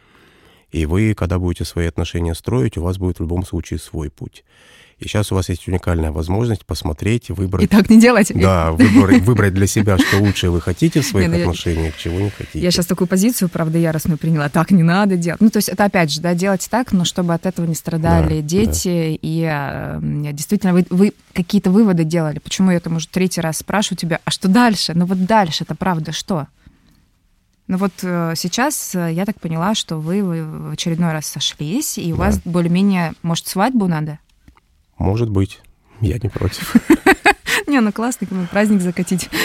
И 0.72 0.86
вы, 0.86 1.14
когда 1.14 1.40
будете 1.40 1.66
свои 1.66 1.88
отношения 1.88 2.36
строить, 2.36 2.78
у 2.78 2.84
вас 2.84 2.98
будет 2.98 3.18
в 3.18 3.22
любом 3.22 3.46
случае 3.46 3.80
свой 3.80 4.10
путь. 4.10 4.44
И 5.00 5.08
сейчас 5.08 5.32
у 5.32 5.36
вас 5.36 5.48
есть 5.48 5.66
уникальная 5.68 6.12
возможность 6.12 6.66
посмотреть, 6.66 7.30
выбрать... 7.30 7.64
И 7.64 7.68
так 7.68 7.90
не 7.90 8.00
делать. 8.02 8.34
Да, 8.36 8.74
выбрать, 8.74 9.22
выбрать 9.22 9.54
для 9.54 9.66
себя, 9.66 9.98
что 9.98 10.18
лучше 10.18 10.50
вы 10.50 10.60
хотите 10.60 11.00
в 11.00 11.06
своих 11.06 11.30
не, 11.30 11.38
ну, 11.38 11.42
отношениях, 11.44 11.94
я, 11.96 12.04
чего 12.04 12.20
не 12.20 12.30
хотите. 12.30 12.60
Я 12.60 12.70
сейчас 12.70 12.86
такую 12.86 13.08
позицию, 13.08 13.48
правда, 13.48 13.78
яростную 13.78 14.18
приняла. 14.18 14.50
Так 14.50 14.72
не 14.72 14.84
надо 14.84 15.16
делать. 15.16 15.40
Ну, 15.40 15.50
то 15.50 15.58
есть 15.58 15.70
это 15.70 15.86
опять 15.86 16.12
же, 16.12 16.20
да, 16.20 16.34
делать 16.34 16.68
так, 16.70 16.92
но 16.92 17.06
чтобы 17.06 17.34
от 17.34 17.46
этого 17.46 17.66
не 17.66 17.76
страдали 17.76 18.42
да, 18.42 18.48
дети. 18.48 18.88
Да. 18.88 19.20
И 19.22 19.44
а, 19.50 20.00
действительно, 20.02 20.74
вы, 20.74 20.86
вы 20.90 21.14
какие-то 21.32 21.72
выводы 21.72 22.04
делали. 22.04 22.40
Почему 22.40 22.72
я 22.72 22.82
там 22.82 22.98
уже 22.98 23.08
третий 23.08 23.40
раз 23.40 23.60
спрашиваю 23.60 23.98
тебя, 23.98 24.20
а 24.26 24.32
что 24.32 24.50
дальше? 24.50 24.92
Ну 24.96 25.06
вот 25.06 25.26
дальше 25.26 25.64
это 25.64 25.76
правда 25.76 26.12
что? 26.12 26.48
Ну 27.70 27.78
вот 27.78 27.92
э, 28.02 28.34
сейчас 28.36 28.96
э, 28.96 29.14
я 29.14 29.28
так 29.28 29.40
поняла, 29.40 29.76
что 29.76 29.98
вы 29.98 30.24
в 30.24 30.72
очередной 30.72 31.12
раз 31.12 31.28
сошлись, 31.28 32.00
и 32.00 32.12
у 32.12 32.18
да. 32.18 32.24
вас 32.24 32.40
более-менее, 32.44 33.14
может, 33.22 33.46
свадьбу 33.46 33.88
надо? 33.88 34.18
Может 34.98 35.30
быть. 35.30 35.60
Я 36.02 36.18
не 36.18 36.30
против. 36.30 36.76
Не, 37.68 37.80
ну 37.82 37.92
классный 37.92 38.28
праздник 38.52 38.82
закатить. 38.82 39.30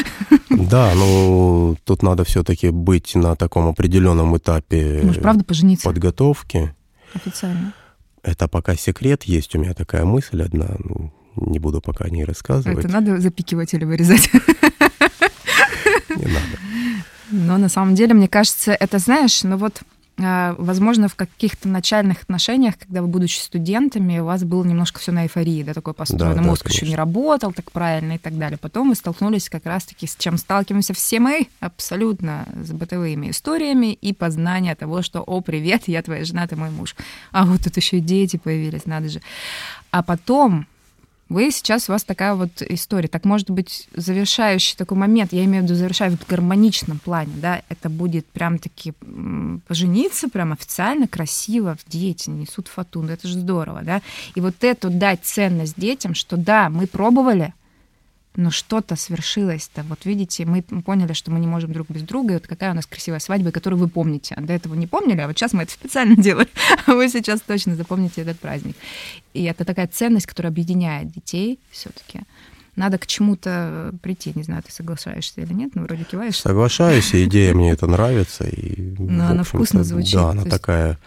Да, 0.48 0.92
ну 0.94 1.76
тут 1.84 2.02
надо 2.02 2.24
все-таки 2.24 2.70
быть 2.70 3.14
на 3.16 3.34
таком 3.34 3.66
определенном 3.66 4.36
этапе 4.36 5.00
Может, 5.02 5.22
правда 5.22 5.44
пожениться? 5.44 5.84
подготовки. 5.84 6.74
Официально. 7.12 7.74
Это 8.22 8.48
пока 8.48 8.76
секрет, 8.76 9.24
есть 9.24 9.54
у 9.54 9.58
меня 9.58 9.74
такая 9.74 10.04
мысль 10.04 10.42
одна, 10.42 10.76
ну, 10.78 11.12
не 11.36 11.58
буду 11.58 11.80
пока 11.80 12.08
не 12.08 12.24
рассказывать. 12.24 12.78
Это 12.78 12.88
надо 12.88 13.20
запикивать 13.20 13.74
или 13.74 13.84
вырезать? 13.84 14.30
Но 17.44 17.58
на 17.58 17.68
самом 17.68 17.94
деле, 17.94 18.14
мне 18.14 18.28
кажется, 18.28 18.72
это, 18.72 18.98
знаешь, 18.98 19.42
ну 19.42 19.56
вот 19.56 19.82
а, 20.16 20.54
возможно, 20.58 21.08
в 21.08 21.16
каких-то 21.16 21.68
начальных 21.68 22.22
отношениях, 22.22 22.78
когда 22.78 23.02
вы, 23.02 23.08
будучи 23.08 23.38
студентами, 23.38 24.20
у 24.20 24.26
вас 24.26 24.44
было 24.44 24.62
немножко 24.62 25.00
все 25.00 25.10
на 25.10 25.24
эйфории, 25.24 25.64
да, 25.64 25.74
такой 25.74 25.92
построенный 25.92 26.36
да, 26.36 26.42
мозг 26.42 26.64
да, 26.64 26.70
еще 26.72 26.86
не 26.86 26.94
работал 26.94 27.52
так 27.52 27.72
правильно 27.72 28.12
и 28.12 28.18
так 28.18 28.38
далее. 28.38 28.56
Потом 28.56 28.90
вы 28.90 28.94
столкнулись 28.94 29.48
как 29.48 29.66
раз-таки 29.66 30.06
с 30.06 30.14
чем 30.14 30.38
сталкиваемся 30.38 30.94
все 30.94 31.18
мы, 31.18 31.48
абсолютно 31.58 32.46
с 32.62 32.70
бытовыми 32.70 33.30
историями 33.30 33.92
и 33.92 34.12
познание 34.12 34.76
того, 34.76 35.02
что 35.02 35.20
«О, 35.20 35.40
привет, 35.40 35.88
я 35.88 36.00
твоя 36.00 36.24
жена, 36.24 36.46
ты 36.46 36.54
мой 36.54 36.70
муж». 36.70 36.94
А 37.32 37.44
вот 37.44 37.64
тут 37.64 37.76
еще 37.76 37.98
и 37.98 38.00
дети 38.00 38.36
появились, 38.36 38.86
надо 38.86 39.08
же. 39.08 39.20
А 39.90 40.04
потом 40.04 40.68
вы 41.28 41.50
сейчас, 41.50 41.88
у 41.88 41.92
вас 41.92 42.04
такая 42.04 42.34
вот 42.34 42.62
история. 42.62 43.08
Так, 43.08 43.24
может 43.24 43.50
быть, 43.50 43.88
завершающий 43.94 44.76
такой 44.76 44.98
момент, 44.98 45.32
я 45.32 45.44
имею 45.44 45.62
в 45.62 45.66
виду 45.66 45.74
завершающий 45.74 46.18
в 46.18 46.26
гармоничном 46.26 46.98
плане, 46.98 47.32
да, 47.36 47.62
это 47.68 47.88
будет 47.88 48.26
прям-таки 48.26 48.92
пожениться 49.66 50.28
прям 50.28 50.52
официально, 50.52 51.08
красиво, 51.08 51.76
дети 51.86 52.30
несут 52.30 52.68
фатун, 52.68 53.08
это 53.08 53.26
же 53.26 53.38
здорово, 53.38 53.82
да. 53.82 54.02
И 54.34 54.40
вот 54.40 54.62
эту 54.62 54.90
дать 54.90 55.20
ценность 55.22 55.74
детям, 55.76 56.14
что 56.14 56.36
да, 56.36 56.68
мы 56.68 56.86
пробовали, 56.86 57.54
но 58.36 58.50
что-то 58.50 58.96
свершилось-то. 58.96 59.84
Вот 59.88 60.04
видите, 60.04 60.44
мы 60.44 60.62
поняли, 60.62 61.12
что 61.12 61.30
мы 61.30 61.38
не 61.38 61.46
можем 61.46 61.72
друг 61.72 61.88
без 61.88 62.02
друга, 62.02 62.32
и 62.32 62.36
вот 62.36 62.46
какая 62.46 62.72
у 62.72 62.74
нас 62.74 62.86
красивая 62.86 63.20
свадьба, 63.20 63.52
которую 63.52 63.78
вы 63.78 63.88
помните. 63.88 64.34
А 64.36 64.40
до 64.40 64.52
этого 64.52 64.74
не 64.74 64.86
помнили, 64.86 65.20
а 65.20 65.28
вот 65.28 65.36
сейчас 65.38 65.52
мы 65.52 65.62
это 65.62 65.72
специально 65.74 66.16
делали. 66.16 66.48
А 66.86 66.94
вы 66.94 67.08
сейчас 67.08 67.40
точно 67.40 67.76
запомните 67.76 68.22
этот 68.22 68.38
праздник. 68.40 68.76
И 69.32 69.44
это 69.44 69.64
такая 69.64 69.86
ценность, 69.86 70.26
которая 70.26 70.50
объединяет 70.50 71.12
детей 71.12 71.60
все-таки. 71.70 72.20
Надо 72.76 72.98
к 72.98 73.06
чему-то 73.06 73.94
прийти. 74.02 74.32
Не 74.34 74.42
знаю, 74.42 74.62
ты 74.64 74.72
соглашаешься 74.72 75.40
или 75.40 75.52
нет, 75.52 75.76
но 75.76 75.82
вроде 75.82 76.02
киваешь. 76.02 76.40
Соглашаюсь, 76.40 77.14
идея 77.14 77.54
мне 77.54 77.70
это 77.70 77.86
нравится. 77.86 78.44
И, 78.48 78.96
но 78.98 79.28
она 79.28 79.44
вкусно 79.44 79.84
звучит. 79.84 80.14
Да, 80.14 80.30
она 80.30 80.44
такая 80.44 80.98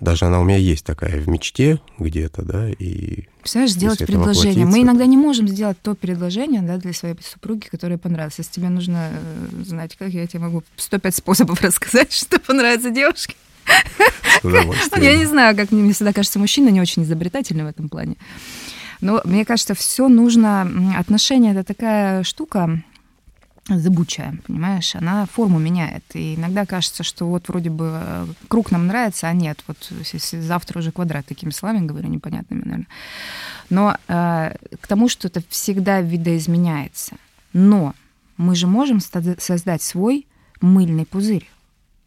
даже 0.00 0.26
она 0.26 0.40
у 0.40 0.44
меня 0.44 0.58
есть 0.58 0.84
такая 0.84 1.20
в 1.20 1.28
мечте 1.28 1.80
где-то, 1.98 2.42
да, 2.42 2.68
и... 2.70 3.24
Представляешь, 3.40 3.72
сделать 3.72 3.98
предложение. 4.06 4.66
Мы 4.66 4.82
иногда 4.82 5.06
не 5.06 5.16
можем 5.16 5.48
сделать 5.48 5.78
то 5.82 5.94
предложение, 5.94 6.62
да, 6.62 6.76
для 6.76 6.92
своей 6.92 7.16
супруги, 7.22 7.66
которое 7.66 7.98
понравилось. 7.98 8.34
Если 8.38 8.52
тебе 8.52 8.68
нужно 8.68 9.10
э, 9.12 9.62
знать, 9.64 9.96
как 9.96 10.10
я 10.10 10.26
тебе 10.26 10.40
могу 10.40 10.62
105 10.76 11.14
способов 11.14 11.60
рассказать, 11.62 12.12
что 12.12 12.38
понравится 12.38 12.90
девушке. 12.90 13.34
Я 14.44 15.16
не 15.16 15.24
знаю, 15.24 15.56
как 15.56 15.72
мне 15.72 15.92
всегда 15.92 16.12
кажется, 16.12 16.38
мужчина 16.38 16.68
не 16.68 16.80
очень 16.80 17.02
изобретательный 17.02 17.64
в 17.64 17.68
этом 17.68 17.88
плане. 17.88 18.16
Но 19.00 19.20
мне 19.24 19.44
кажется, 19.44 19.74
все 19.74 20.08
нужно... 20.08 20.94
Отношения— 20.96 21.50
это 21.52 21.64
такая 21.64 22.22
штука, 22.24 22.82
зыбучая, 23.68 24.38
понимаешь, 24.46 24.94
она 24.94 25.26
форму 25.26 25.58
меняет. 25.58 26.04
И 26.14 26.34
иногда 26.34 26.66
кажется, 26.66 27.02
что 27.02 27.26
вот 27.26 27.48
вроде 27.48 27.70
бы 27.70 27.90
э, 28.02 28.26
круг 28.48 28.70
нам 28.70 28.86
нравится, 28.86 29.28
а 29.28 29.32
нет, 29.32 29.62
вот 29.66 29.90
завтра 30.32 30.78
уже 30.78 30.92
квадрат, 30.92 31.26
такими 31.26 31.50
словами 31.50 31.86
говорю, 31.86 32.08
непонятными, 32.08 32.62
наверное. 32.64 32.86
Но 33.70 33.96
э, 34.08 34.54
к 34.80 34.86
тому, 34.86 35.08
что 35.08 35.28
это 35.28 35.42
всегда 35.48 36.00
видоизменяется. 36.00 37.16
Но 37.52 37.94
мы 38.36 38.54
же 38.54 38.66
можем 38.66 39.00
создать 39.00 39.82
свой 39.82 40.26
мыльный 40.60 41.06
пузырь. 41.06 41.48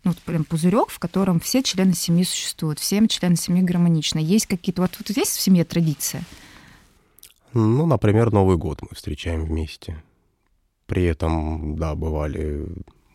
Ну, 0.04 0.12
вот 0.12 0.20
прям 0.20 0.44
пузырек, 0.46 0.90
в 0.90 0.98
котором 0.98 1.40
все 1.40 1.62
члены 1.62 1.94
семьи 1.94 2.24
существуют, 2.24 2.80
все 2.80 3.08
члены 3.08 3.36
семьи 3.36 3.62
гармоничны. 3.62 4.18
Есть 4.18 4.48
какие-то... 4.48 4.82
Вот, 4.82 4.96
вот 4.98 5.16
есть 5.16 5.36
в 5.36 5.40
семье 5.42 5.64
традиция? 5.64 6.24
Ну, 7.54 7.86
например, 7.86 8.32
Новый 8.32 8.58
год 8.58 8.82
мы 8.82 8.96
встречаем 8.96 9.46
вместе. 9.46 10.02
При 10.92 11.06
этом, 11.06 11.78
да, 11.78 11.96
бывали 11.96 12.68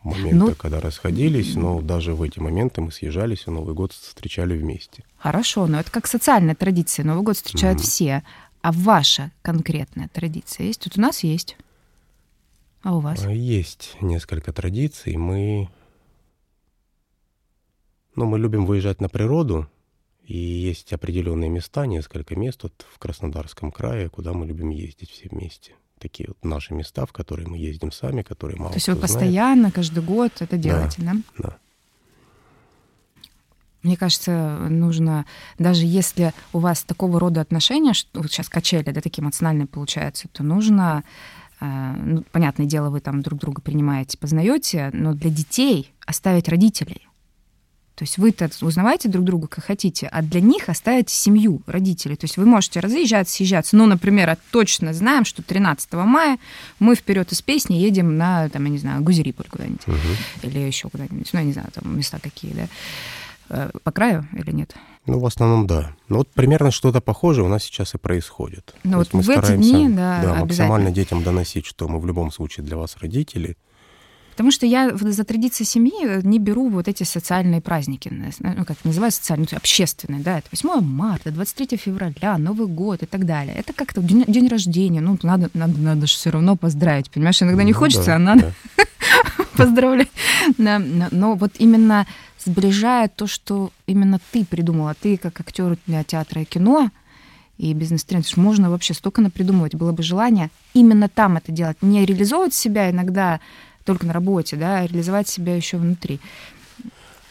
моменты, 0.03 0.35
ну, 0.35 0.55
когда 0.55 0.81
расходились, 0.81 1.57
но 1.57 1.83
даже 1.83 2.15
в 2.15 2.23
эти 2.23 2.39
моменты 2.39 2.81
мы 2.81 2.91
съезжались 2.91 3.45
и 3.47 3.51
Новый 3.51 3.75
год 3.75 3.93
встречали 3.93 4.57
вместе. 4.57 5.05
Хорошо, 5.19 5.67
но 5.67 5.79
это 5.81 5.91
как 5.91 6.07
социальная 6.07 6.55
традиция. 6.55 7.05
Новый 7.05 7.23
год 7.23 7.37
встречают 7.37 7.81
mm-hmm. 7.81 7.83
все. 7.83 8.23
А 8.63 8.73
ваша 8.73 9.31
конкретная 9.43 10.09
традиция 10.09 10.69
есть? 10.69 10.81
Тут 10.81 10.97
у 10.97 11.03
нас 11.03 11.23
есть. 11.23 11.59
А 12.81 12.97
у 12.97 13.01
вас? 13.01 13.23
А, 13.27 13.31
есть 13.31 13.99
несколько 14.01 14.55
традиций. 14.55 15.15
Мы, 15.19 15.69
ну, 18.15 18.25
мы 18.25 18.39
любим 18.39 18.65
выезжать 18.65 19.03
на 19.03 19.11
природу 19.11 19.69
И 20.25 20.39
есть 20.39 20.95
определенные 20.95 21.51
места, 21.51 21.85
несколько 21.85 22.37
мест 22.37 22.63
вот 22.63 22.87
в 22.91 22.99
Краснодарском 22.99 23.71
крае, 23.71 24.09
куда 24.09 24.33
мы 24.33 24.47
любим 24.47 24.71
ездить 24.71 25.11
все 25.11 25.29
вместе. 25.29 25.75
Такие 25.99 26.29
вот 26.29 26.45
наши 26.45 26.75
места, 26.75 27.07
в 27.07 27.13
которые 27.13 27.49
мы 27.49 27.57
ездим 27.57 27.91
сами, 27.91 28.23
которые 28.23 28.59
мало 28.59 28.73
То 28.73 28.77
есть 28.77 28.89
вы 28.89 28.97
постоянно, 28.97 29.61
знает. 29.61 29.75
каждый 29.75 30.03
год 30.03 30.33
это 30.41 30.57
делаете, 30.57 30.97
да? 30.99 31.13
Да. 31.15 31.23
да. 31.39 31.57
Мне 33.87 33.97
кажется, 33.97 34.67
нужно, 34.69 35.27
даже 35.59 35.87
если 35.87 36.35
у 36.53 36.59
вас 36.59 36.83
такого 36.83 37.21
рода 37.21 37.41
отношения, 37.41 37.95
что 37.95 38.21
вот 38.21 38.33
сейчас 38.33 38.49
качели, 38.49 38.91
да, 38.91 39.01
такие 39.01 39.23
эмоциональные 39.23 39.69
получаются, 39.69 40.27
то 40.33 40.43
нужно, 40.43 41.05
э, 41.61 41.95
ну, 41.97 42.25
понятное 42.33 42.67
дело, 42.67 42.91
вы 42.91 43.01
там 43.01 43.23
друг 43.23 43.39
друга 43.39 43.63
принимаете, 43.63 44.19
познаете, 44.19 44.91
но 44.93 45.15
для 45.15 45.31
детей 45.31 45.95
оставить 46.05 46.49
родителей. 46.49 47.07
То 47.97 48.05
есть 48.05 48.19
вы-то 48.19 48.51
узнаваете 48.61 49.09
друг 49.09 49.25
друга, 49.25 49.49
как 49.49 49.65
хотите, 49.65 50.07
а 50.13 50.21
для 50.21 50.43
них 50.43 50.69
оставите 50.69 51.15
семью, 51.15 51.63
родителей. 51.67 52.17
То 52.17 52.27
есть 52.27 52.37
вы 52.37 52.45
можете 52.45 52.81
разъезжаться, 52.81 53.35
съезжаться. 53.35 53.75
Ну, 53.75 53.87
например, 53.87 54.29
а 54.29 54.37
точно 54.51 54.93
знаем, 54.93 55.25
что 55.25 55.43
13 55.43 55.91
мая 55.95 56.39
мы 56.79 56.95
вперед 56.95 57.33
из 57.33 57.41
песни 57.41 57.77
едем 57.77 58.19
на, 58.19 58.51
там, 58.51 58.65
я 58.65 58.71
не 58.71 58.79
знаю, 58.79 59.03
Гузериполь 59.03 59.47
куда-нибудь. 59.51 59.89
Угу. 59.89 59.97
Или 60.43 60.59
еще 60.59 60.91
куда-нибудь. 60.91 61.31
Ну, 61.33 61.39
я 61.39 61.45
не 61.47 61.55
знаю, 61.55 61.69
там 61.73 61.97
места 61.97 62.19
какие, 62.23 62.53
да. 62.53 62.69
Э, 63.49 63.71
по 63.83 63.93
краю 63.93 64.27
или 64.33 64.51
нет? 64.51 64.75
Ну, 65.07 65.19
в 65.19 65.25
основном, 65.25 65.67
да. 65.67 65.93
Ну, 66.09 66.19
вот 66.19 66.29
примерно 66.29 66.71
что-то 66.71 67.01
похожее 67.01 67.47
у 67.47 67.49
нас 67.49 67.65
сейчас 67.65 67.95
и 67.95 67.99
происходит. 67.99 68.75
Ну, 68.85 68.99
вот 68.99 69.15
мы 69.15 69.23
в 69.23 69.31
эти 69.31 69.57
дни, 69.57 69.89
да, 69.89 70.21
да 70.23 70.35
максимально 70.35 70.91
детям 70.91 71.23
доносить, 71.23 71.65
что 71.65 71.89
мы 71.89 71.99
в 71.99 72.05
любом 72.05 72.31
случае 72.31 72.67
для 72.67 72.77
вас 72.77 72.99
родители, 73.01 73.57
Потому 74.37 74.51
что 74.51 74.67
я 74.67 74.95
за 74.95 75.25
традиции 75.25 75.65
семьи 75.65 76.21
не 76.23 76.39
беру 76.39 76.69
вот 76.69 76.89
эти 76.89 77.05
социальные 77.05 77.63
праздники, 77.63 78.13
ну, 78.39 78.67
как 78.67 78.77
называют 78.85 79.15
социальные, 79.15 79.49
ну, 79.51 79.57
общественные, 79.57 80.21
да, 80.21 80.39
это 80.39 80.49
8 80.53 80.83
марта, 80.83 81.31
23 81.31 81.79
февраля, 81.79 82.37
Новый 82.37 82.67
год 82.67 83.03
и 83.03 83.07
так 83.07 83.25
далее. 83.25 83.57
Это 83.57 83.73
как-то 83.73 84.03
день, 84.03 84.25
день 84.29 84.49
рождения, 84.49 85.01
ну, 85.01 85.19
надо, 85.23 85.49
надо, 85.55 85.79
надо 85.79 86.07
же 86.07 86.13
все 86.13 86.29
равно 86.29 86.55
поздравить, 86.55 87.11
понимаешь, 87.11 87.43
иногда 87.43 87.63
не 87.63 87.73
ну, 87.73 87.79
хочется, 87.79 88.05
да, 88.05 88.17
а 88.17 88.19
надо 88.19 88.53
да. 88.77 88.85
поздравлять. 89.57 90.11
Но 90.59 91.35
вот 91.35 91.53
именно 91.59 92.07
сближает 92.45 93.17
то, 93.17 93.27
что 93.27 93.73
именно 93.87 94.21
ты 94.33 94.45
придумала, 94.45 94.95
ты 95.01 95.17
как 95.17 95.41
актер 95.41 95.79
для 95.87 96.05
театра 96.05 96.43
и 96.43 96.45
кино, 96.45 96.91
и 97.57 97.73
бизнес-тренер, 97.73 98.27
можно 98.37 98.69
вообще 98.69 98.93
столько 98.93 99.23
напридумывать, 99.23 99.75
было 99.75 99.93
бы 99.93 100.03
желание 100.03 100.51
именно 100.75 101.09
там 101.09 101.39
это 101.39 101.53
делать, 101.53 101.79
не 101.81 102.05
реализовывать 102.05 102.53
себя 102.53 102.91
иногда 102.91 103.41
только 103.87 104.05
на 104.05 104.13
работе, 104.13 104.57
да, 104.57 104.81
а 104.81 104.87
реализовать 104.87 105.29
себя 105.29 105.57
еще 105.57 105.79
внутри. 105.79 106.21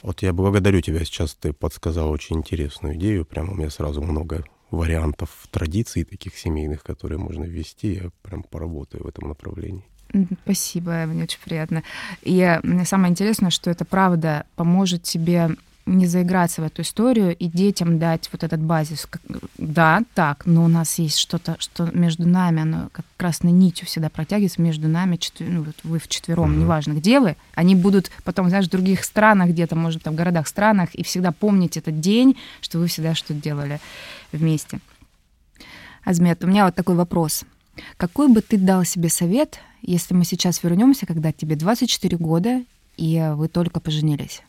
Вот 0.01 0.22
я 0.22 0.34
благодарю 0.34 0.82
тебя 0.82 1.03
сейчас, 1.06 1.36
ты 1.36 1.53
подсказал 1.53 2.10
очень 2.10 2.38
интересную 2.38 2.95
идею, 2.95 3.26
прямо 3.26 3.51
у 3.51 3.56
меня 3.56 3.70
сразу 3.70 4.01
много 4.01 4.43
вариантов 4.72 5.30
традиций 5.51 6.03
таких 6.03 6.38
семейных, 6.38 6.84
которые 6.84 7.18
можно 7.18 7.43
ввести, 7.43 7.93
я 7.93 8.10
прям 8.22 8.43
поработаю 8.43 9.03
в 9.03 9.08
этом 9.08 9.30
направлении. 9.30 9.84
Спасибо, 10.43 11.06
мне 11.06 11.24
очень 11.24 11.39
приятно. 11.43 11.84
И 12.22 12.60
самое 12.86 13.12
интересное, 13.12 13.49
что 13.49 13.70
это 13.70 13.86
правда 13.86 14.45
поможет 14.56 15.03
тебе 15.03 15.49
не 15.86 16.08
заиграться 16.08 16.62
в 16.62 16.66
эту 16.66 16.82
историю 16.82 17.36
и 17.36 17.48
детям 17.48 18.00
дать 18.00 18.30
вот 18.32 18.44
этот 18.44 18.60
базис. 18.60 19.08
Да, 19.58 20.02
так, 20.16 20.46
но 20.46 20.64
у 20.64 20.68
нас 20.68 20.98
есть 20.98 21.18
что-то, 21.18 21.58
что 21.60 21.90
между 21.94 22.28
нами, 22.28 22.64
оно 22.64 22.90
как 22.92 23.06
красной 23.18 23.52
нитью 23.52 23.86
всегда 23.86 24.10
протягивается 24.10 24.62
между 24.62 24.88
нами, 24.88 25.18
четвер... 25.18 25.50
ну, 25.50 25.64
вот 25.64 25.76
вы 25.84 26.00
вчетвером, 26.00 26.54
mm-hmm. 26.54 26.62
неважно 26.62 26.94
где 26.94 27.20
вы, 27.20 27.36
они 27.54 27.76
будут 27.76 28.10
потом, 28.24 28.50
знаешь, 28.50 28.66
в 28.66 28.72
других 28.72 29.04
странах, 29.04 29.50
где-то, 29.50 29.76
может, 29.76 30.04
там, 30.04 30.14
в 30.14 30.18
городах, 30.18 30.48
странах, 30.48 30.96
и 30.96 31.04
всегда 31.04 31.32
помнить 31.32 31.78
этот 31.78 32.00
день, 32.00 32.36
что 32.62 32.80
вы 32.80 32.88
всегда 32.88 33.14
что-то 33.14 33.36
делали 33.36 33.80
вместе. 34.32 34.80
Азмет, 36.04 36.44
у 36.44 36.48
меня 36.48 36.66
вот 36.66 36.76
такой 36.76 36.96
вопрос. 36.96 37.46
Какой 37.98 38.28
бы 38.28 38.42
ты 38.42 38.58
дал 38.58 38.86
себе 38.86 39.10
совет, 39.10 39.60
если 39.82 40.14
мы 40.14 40.26
сейчас 40.26 40.64
вернемся, 40.64 41.06
когда 41.06 41.32
тебе 41.32 41.56
24 41.56 42.18
года, 42.18 42.64
и 42.98 43.32
вы 43.36 43.48
только 43.50 43.80
поженились? 43.80 44.42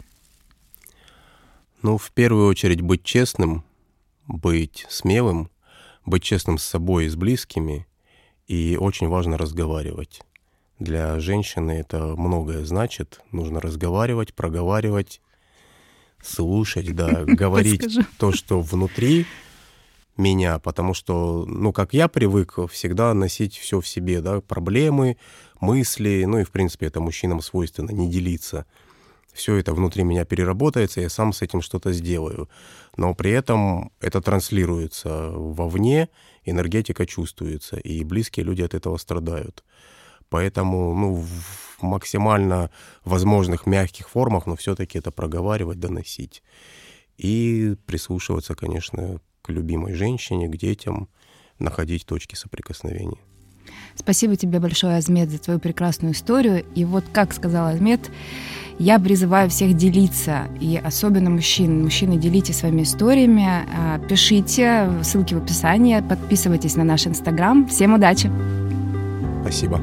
Ну, 1.86 1.98
в 1.98 2.10
первую 2.10 2.48
очередь 2.48 2.80
быть 2.80 3.04
честным, 3.04 3.64
быть 4.26 4.86
смелым, 4.88 5.50
быть 6.04 6.24
честным 6.24 6.58
с 6.58 6.64
собой 6.64 7.04
и 7.04 7.08
с 7.08 7.14
близкими, 7.14 7.86
и 8.48 8.76
очень 8.76 9.06
важно 9.06 9.38
разговаривать. 9.38 10.22
Для 10.80 11.20
женщины 11.20 11.70
это 11.70 12.16
многое 12.16 12.64
значит. 12.64 13.20
Нужно 13.30 13.60
разговаривать, 13.60 14.34
проговаривать, 14.34 15.20
слушать, 16.20 16.92
да, 16.92 17.22
говорить 17.24 18.00
то, 18.18 18.32
что 18.32 18.60
внутри 18.60 19.24
меня, 20.16 20.58
потому 20.58 20.92
что, 20.92 21.46
ну, 21.46 21.72
как 21.72 21.94
я 21.94 22.08
привык 22.08 22.58
всегда 22.68 23.14
носить 23.14 23.56
все 23.56 23.80
в 23.80 23.86
себе, 23.86 24.20
да, 24.20 24.40
проблемы, 24.40 25.18
мысли, 25.60 26.24
ну 26.26 26.40
и, 26.40 26.44
в 26.44 26.50
принципе, 26.50 26.86
это 26.86 26.98
мужчинам 26.98 27.40
свойственно, 27.42 27.92
не 27.92 28.10
делиться– 28.10 28.66
все 29.36 29.56
это 29.56 29.74
внутри 29.74 30.02
меня 30.02 30.24
переработается, 30.24 31.00
я 31.00 31.08
сам 31.08 31.32
с 31.32 31.42
этим 31.42 31.62
что-то 31.62 31.92
сделаю. 31.92 32.48
Но 32.96 33.14
при 33.14 33.30
этом 33.30 33.92
это 34.00 34.20
транслируется 34.20 35.30
вовне, 35.30 36.08
энергетика 36.44 37.06
чувствуется, 37.06 37.76
и 37.76 38.02
близкие 38.04 38.44
люди 38.44 38.62
от 38.62 38.74
этого 38.74 38.96
страдают. 38.96 39.62
Поэтому 40.28 40.94
ну, 40.94 41.14
в 41.14 41.82
максимально 41.82 42.70
возможных 43.04 43.66
мягких 43.66 44.08
формах, 44.08 44.46
но 44.46 44.56
все-таки 44.56 44.98
это 44.98 45.10
проговаривать, 45.10 45.78
доносить. 45.78 46.42
И 47.16 47.76
прислушиваться, 47.86 48.54
конечно, 48.54 49.20
к 49.42 49.50
любимой 49.50 49.94
женщине, 49.94 50.48
к 50.48 50.56
детям, 50.56 51.08
находить 51.58 52.06
точки 52.06 52.34
соприкосновения. 52.34 53.18
Спасибо 53.94 54.36
тебе 54.36 54.60
большое, 54.60 54.96
Азмед, 54.96 55.30
за 55.30 55.38
твою 55.38 55.58
прекрасную 55.58 56.12
историю. 56.12 56.64
И 56.74 56.84
вот, 56.84 57.04
как 57.12 57.32
сказал 57.32 57.66
Азмед, 57.66 58.10
я 58.78 58.98
призываю 58.98 59.48
всех 59.48 59.74
делиться, 59.74 60.48
и 60.60 60.80
особенно 60.82 61.30
мужчин. 61.30 61.82
Мужчины, 61.82 62.16
делитесь 62.16 62.58
своими 62.58 62.82
историями, 62.82 63.46
а, 63.46 63.98
пишите, 63.98 64.90
ссылки 65.02 65.34
в 65.34 65.38
описании, 65.38 66.00
подписывайтесь 66.00 66.76
на 66.76 66.84
наш 66.84 67.06
Инстаграм. 67.06 67.66
Всем 67.66 67.94
удачи! 67.94 68.30
Спасибо. 69.42 69.80